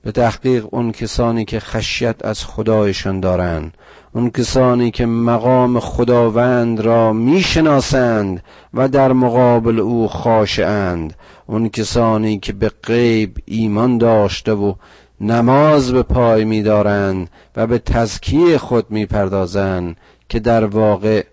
به 0.05 0.13
تحقیق 0.13 0.67
اون 0.71 0.93
کسانی 0.93 1.45
که 1.45 1.61
خشیت 1.61 2.25
از 2.25 2.45
خدایشان 2.45 3.21
دارند. 3.21 3.75
اون 4.13 4.31
کسانی 4.31 4.91
که 4.91 5.07
مقام 5.07 5.81
خداوند 5.81 6.81
را 6.81 7.13
می‌شناسند 7.13 8.43
و 8.75 8.89
در 8.89 9.13
مقابل 9.13 9.81
او 9.81 10.09
خاشعند. 10.09 11.15
اون 11.47 11.69
کسانی 11.69 12.39
که 12.39 12.53
به 12.53 12.69
غیب 12.83 13.39
ایمان 13.45 13.99
داشته 13.99 14.53
و 14.53 14.75
نماز 15.21 15.93
به 15.93 16.03
پای 16.03 16.45
میدارند 16.45 17.31
و 17.57 17.67
به 17.67 17.79
تزکیه 17.79 18.59
خود 18.59 18.91
می‌پردازند 18.91 19.97
که 20.29 20.41
در 20.41 20.65
واقع 20.65 21.25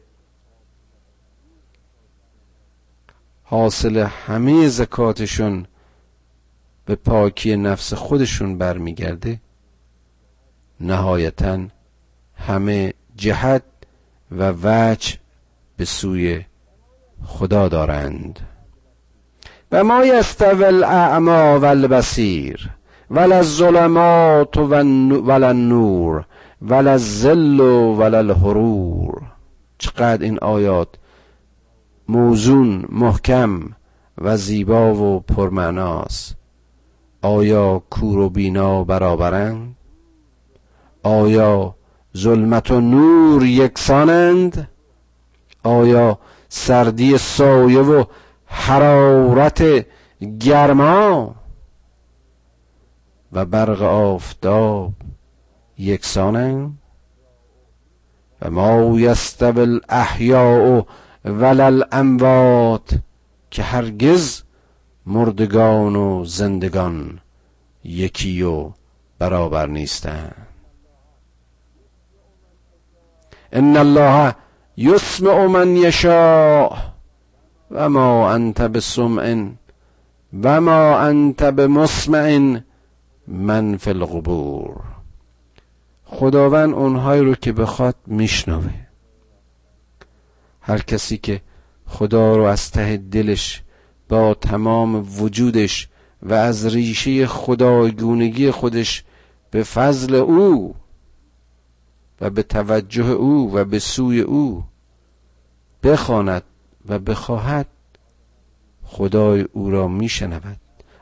حاصل 3.44 3.98
همه 3.98 4.68
زکاتشون 4.68 5.66
به 6.86 6.96
پاکی 6.96 7.56
نفس 7.56 7.94
خودشون 7.94 8.58
برمیگرده 8.58 9.40
نهایتا 10.80 11.60
همه 12.36 12.94
جهت 13.16 13.64
و 14.32 14.54
وجه 14.64 15.18
به 15.78 15.86
سوی 15.86 16.42
خدا 17.26 17.68
دارند. 17.68 18.40
و 19.72 19.84
ما 19.84 20.06
یستوی 20.06 20.64
الاعما 20.64 21.60
و 21.60 21.66
البصیر 21.66 22.70
ولا 23.12 23.36
الظلمات 23.38 24.58
ولا 24.58 25.48
النور 25.48 26.26
ولا 26.62 26.92
الزل 26.92 27.60
ولا 27.60 28.18
الحرور 28.18 29.22
چقدر 29.78 30.24
این 30.24 30.40
آیات 30.40 30.88
موزون 32.10 32.86
محکم 32.90 33.60
و 34.18 34.38
زیبا 34.38 34.94
و 34.96 35.20
پرمعناست. 35.20 36.36
آیا 37.22 37.82
کور 37.90 38.20
و 38.20 38.30
بینا 38.30 38.84
برابرند؟ 38.84 39.76
آیا 41.04 41.76
ظلمت 42.16 42.72
و 42.72 42.82
نور 42.82 43.46
یکسانند. 43.46 44.70
آیا 45.64 46.20
سردی 46.50 47.18
سایه 47.18 47.82
و 47.82 48.04
حرارت 48.46 49.64
گرما؟ 50.40 51.36
و 53.32 53.46
برق 53.46 53.82
آفتاب 53.82 54.94
یکسانند. 55.78 56.78
و 58.42 58.50
ما 58.50 59.00
یستوی 59.00 59.62
الاحیاء 59.62 60.82
ولا 61.26 61.66
الاموات 61.66 63.00
که 63.52 63.64
هرگز 63.64 64.42
مردگان 65.06 65.96
و 65.96 66.26
زندگان 66.26 67.20
یکی 67.84 68.42
و 68.42 68.72
برابر 69.20 69.68
نیستند. 69.68 70.55
ان 73.56 73.78
الله 73.78 74.36
یسمع 74.78 75.46
من 75.48 75.76
یشاء 75.78 76.78
و 77.72 77.90
ما 77.90 78.32
انت 78.32 78.62
بسمع 78.62 79.46
و 80.44 80.62
ما 80.62 80.98
انت 80.98 81.44
بمسمع 81.44 82.60
من 83.28 83.78
فی 83.78 83.90
القبور 83.90 84.82
خداوند 86.06 86.74
اونهایی 86.74 87.22
رو 87.22 87.36
که 87.36 87.52
بخواد 87.52 87.96
میشنوه. 88.08 88.74
هر 90.62 90.78
کسی 90.78 91.18
که 91.18 91.42
خدا 91.88 92.38
رو 92.38 92.44
از 92.44 92.72
ته 92.72 92.98
دلش 92.98 93.64
با 94.10 94.34
تمام 94.34 95.06
وجودش 95.22 95.88
و 96.24 96.34
از 96.34 96.66
ریشه 96.66 97.28
خدایگونگی 97.28 98.52
خودش 98.52 99.04
به 99.52 99.64
فضل 99.64 100.16
او 100.16 100.76
و 102.22 102.30
به 102.30 102.44
توجه 102.44 103.06
او 103.06 103.56
و 103.56 103.66
به 103.66 103.80
سوی 103.80 104.22
او 104.22 104.64
بخواند 105.84 106.44
و 106.90 107.00
بخواهد 107.00 107.68
خدای 108.84 109.46
او 109.54 109.70
را 109.70 109.88
میشنود. 109.88 110.58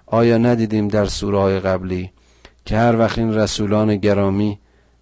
آیا 0.05 0.37
ندیدیم 0.37 0.87
در 0.87 1.05
سوره 1.05 1.59
قبلی 1.59 2.11
که 2.65 2.77
هر 2.77 2.99
وقت 2.99 3.17
این 3.17 3.33
رسولان 3.33 3.95
گرامی 3.95 4.59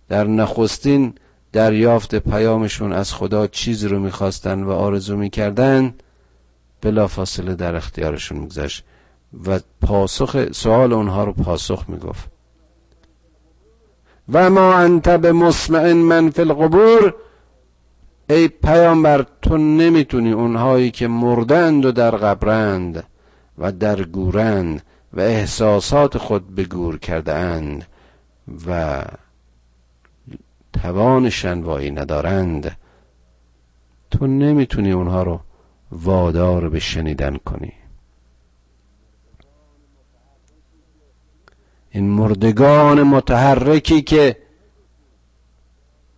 در 0.10 0.28
نخستین 0.28 1.14
دریافت 1.52 2.16
پیامشون 2.16 2.94
از 2.94 3.14
خدا 3.14 3.48
چیزی 3.48 3.88
رو 3.88 4.00
می‌خواستن 4.00 4.64
و 4.64 4.72
آرزو 4.72 5.18
می‌کردن 5.18 5.94
بلا 6.82 7.08
فاصله 7.08 7.56
در 7.56 7.76
اختیارشون 7.76 8.38
میگذشت 8.38 8.84
و 9.48 9.60
پاسخ 9.82 10.52
سوال 10.52 10.94
اونها 10.94 11.24
رو 11.24 11.34
پاسخ 11.34 11.90
می‌گفت. 11.90 12.31
و 14.34 14.50
ما 14.50 14.74
انت 14.74 15.10
به 15.10 15.32
مسمع 15.32 15.94
من 15.94 16.30
فی 16.30 16.42
القبور 16.42 17.14
ای 18.30 18.48
پیامبر 18.48 19.26
تو 19.42 19.58
نمی‌تونی 19.58 20.32
اونهایی 20.32 20.92
که 20.92 21.08
مردند 21.08 21.86
و 21.86 21.92
در 21.92 22.12
قبرند 22.12 23.04
و 23.58 23.72
در 23.72 24.04
گورند 24.04 24.82
و 25.14 25.20
احساسات 25.20 26.18
خود 26.18 26.56
به 26.56 26.64
گور 26.64 27.00
کرده 27.00 27.34
اند 27.34 27.86
و 28.68 29.04
توان 30.74 31.30
شنوایی 31.30 31.92
ندارند 31.92 32.78
تو 34.12 34.28
نمی‌تونی 34.28 34.92
اونها 34.92 35.24
رو 35.24 35.40
وادار 35.92 36.70
به 36.70 36.80
شنیدن 36.80 37.38
کنی 37.38 37.74
این 41.92 42.10
مردگان 42.10 43.04
متحرکی 43.04 44.02
که 44.02 44.38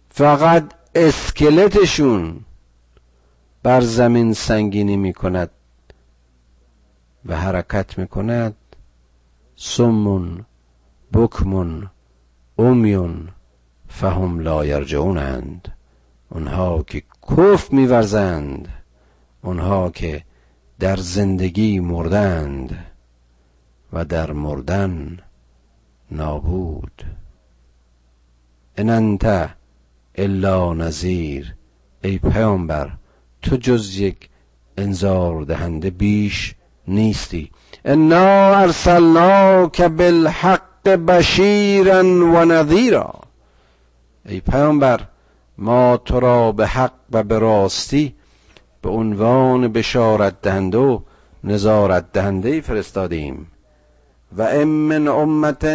فقط 0.09 0.73
اسکلتشون 0.95 2.39
بر 3.63 3.81
زمین 3.81 4.33
سنگینی 4.33 4.97
می 4.97 5.13
کند 5.13 5.49
و 7.25 7.37
حرکت 7.37 7.97
می 7.97 8.07
کند 8.07 8.55
سمون 9.55 10.45
بکمون 11.13 11.89
امیون 12.57 13.29
فهم 13.87 14.39
لا 14.39 14.65
یرجعونند. 14.65 15.71
اونها 16.29 16.83
که 16.83 17.03
کف 17.29 17.73
میورزند 17.73 18.67
اونها 19.41 19.89
که 19.89 20.23
در 20.79 20.95
زندگی 20.95 21.79
مردند 21.79 22.85
و 23.93 24.05
در 24.05 24.31
مردن 24.31 25.19
نابود. 26.11 27.03
ان 28.77 28.89
انت 28.89 29.49
الا 30.15 30.73
نظیر 30.73 31.55
ای 32.03 32.17
پیامبر 32.17 32.89
تو 33.41 33.55
جز 33.55 33.97
یک 33.97 34.29
انذار 34.77 35.41
دهنده 35.41 35.89
بیش 35.89 36.55
نیستی. 36.87 37.51
انا 37.85 38.55
ارسلناک 38.55 39.81
بالحق 39.81 40.89
بشیرا 40.89 42.03
و 42.03 42.45
نذیرا. 42.45 43.13
ای 44.25 44.39
پیامبر 44.39 45.01
ما 45.57 45.97
تو 45.97 46.19
را 46.19 46.51
به 46.51 46.67
حق 46.67 46.91
و 47.11 47.23
به 47.23 47.39
راستی 47.39 48.15
به 48.81 48.89
عنوان 48.89 49.67
بشارت 49.67 50.41
دهنده 50.41 50.77
و 50.77 50.99
نظارت 51.43 52.11
دهنده 52.11 52.61
فرستادیم. 52.61 53.47
و 54.37 54.41
ام 54.41 54.67
من 54.67 55.07
امت 55.07 55.65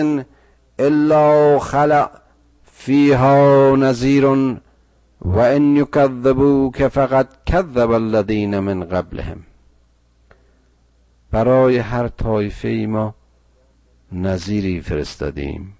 الا 0.79 1.59
خلق 1.59 2.11
فیها 2.73 3.77
نذیر 3.77 4.27
و 5.21 5.39
ان 5.39 5.77
یکذبوک 5.77 6.89
فقط 6.89 7.29
کذب 7.47 7.91
الذین 7.91 8.59
من 8.59 8.85
قبلهم۔ 8.85 9.39
برای 11.31 11.79
هر 11.79 12.09
طایفه 12.09 12.69
ای 12.69 12.87
ما 12.87 13.15
نظیری 14.13 14.81
فرستادیم۔ 14.81 15.75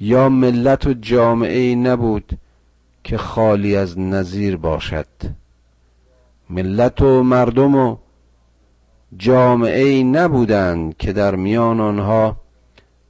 یا 0.00 0.28
ملت 0.28 0.86
و 0.86 0.92
جامعه 0.92 1.74
نبود 1.74 2.38
که 3.04 3.18
خالی 3.18 3.76
از 3.76 3.98
نظیر 3.98 4.56
باشد۔ 4.56 5.06
ملت 6.50 7.02
و 7.02 7.22
مردم 7.22 7.76
و 7.76 7.96
جامعه 9.16 10.02
نبودند 10.02 10.96
که 10.96 11.12
در 11.12 11.34
میان 11.34 11.80
آنها 11.80 12.36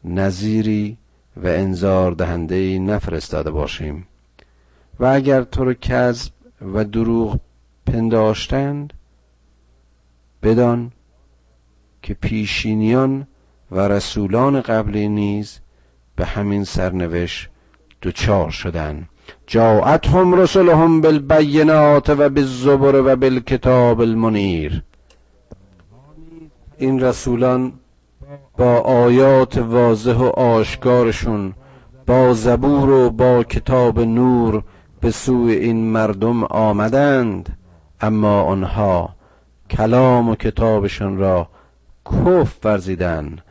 نظیری 0.04 0.98
و 1.36 1.46
انذار 1.46 2.12
دهنده 2.12 2.78
نفرستاده 2.78 3.50
باشیم. 3.50 4.06
و 5.00 5.04
اگر 5.04 5.42
تو 5.42 5.64
رو 5.64 5.74
کذب 5.74 6.32
و 6.74 6.84
دروغ 6.84 7.38
پنداشتند 7.86 8.92
بدان 10.42 10.92
که 12.02 12.14
پیشینیان 12.14 13.26
و 13.70 13.88
رسولان 13.88 14.60
قبلی 14.60 15.08
نیز 15.08 15.58
به 16.16 16.24
همین 16.24 16.64
سرنوشت 16.64 17.48
دچار 18.02 18.50
شدن 18.50 19.08
جاءتهم 19.46 20.34
رسلهم 20.34 21.00
بالبینات 21.00 22.10
و 22.10 22.28
بالزبر 22.28 22.94
و 22.94 23.16
بالکتاب 23.16 24.00
المنیر. 24.00 24.82
این 26.82 27.00
رسولان 27.00 27.72
با 28.58 28.78
آیات 28.80 29.58
واضح 29.58 30.14
و 30.14 30.24
آشکارشون 30.24 31.54
با 32.06 32.32
زبور 32.32 32.90
و 32.90 33.10
با 33.10 33.44
کتاب 33.44 34.00
نور 34.00 34.62
به 35.00 35.10
سوی 35.10 35.52
این 35.52 35.92
مردم 35.92 36.44
آمدند. 36.44 37.58
اما 38.00 38.42
آنها 38.42 39.14
کلام 39.70 40.28
و 40.28 40.34
کتابشون 40.34 41.16
را 41.16 41.48
کف 42.10 42.64
ورزیدند 42.64 43.42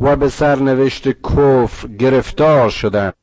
و 0.00 0.16
به 0.16 0.28
سرنوشت 0.28 1.08
کفر 1.08 1.88
گرفتار 1.88 2.70
شدند. 2.70 3.14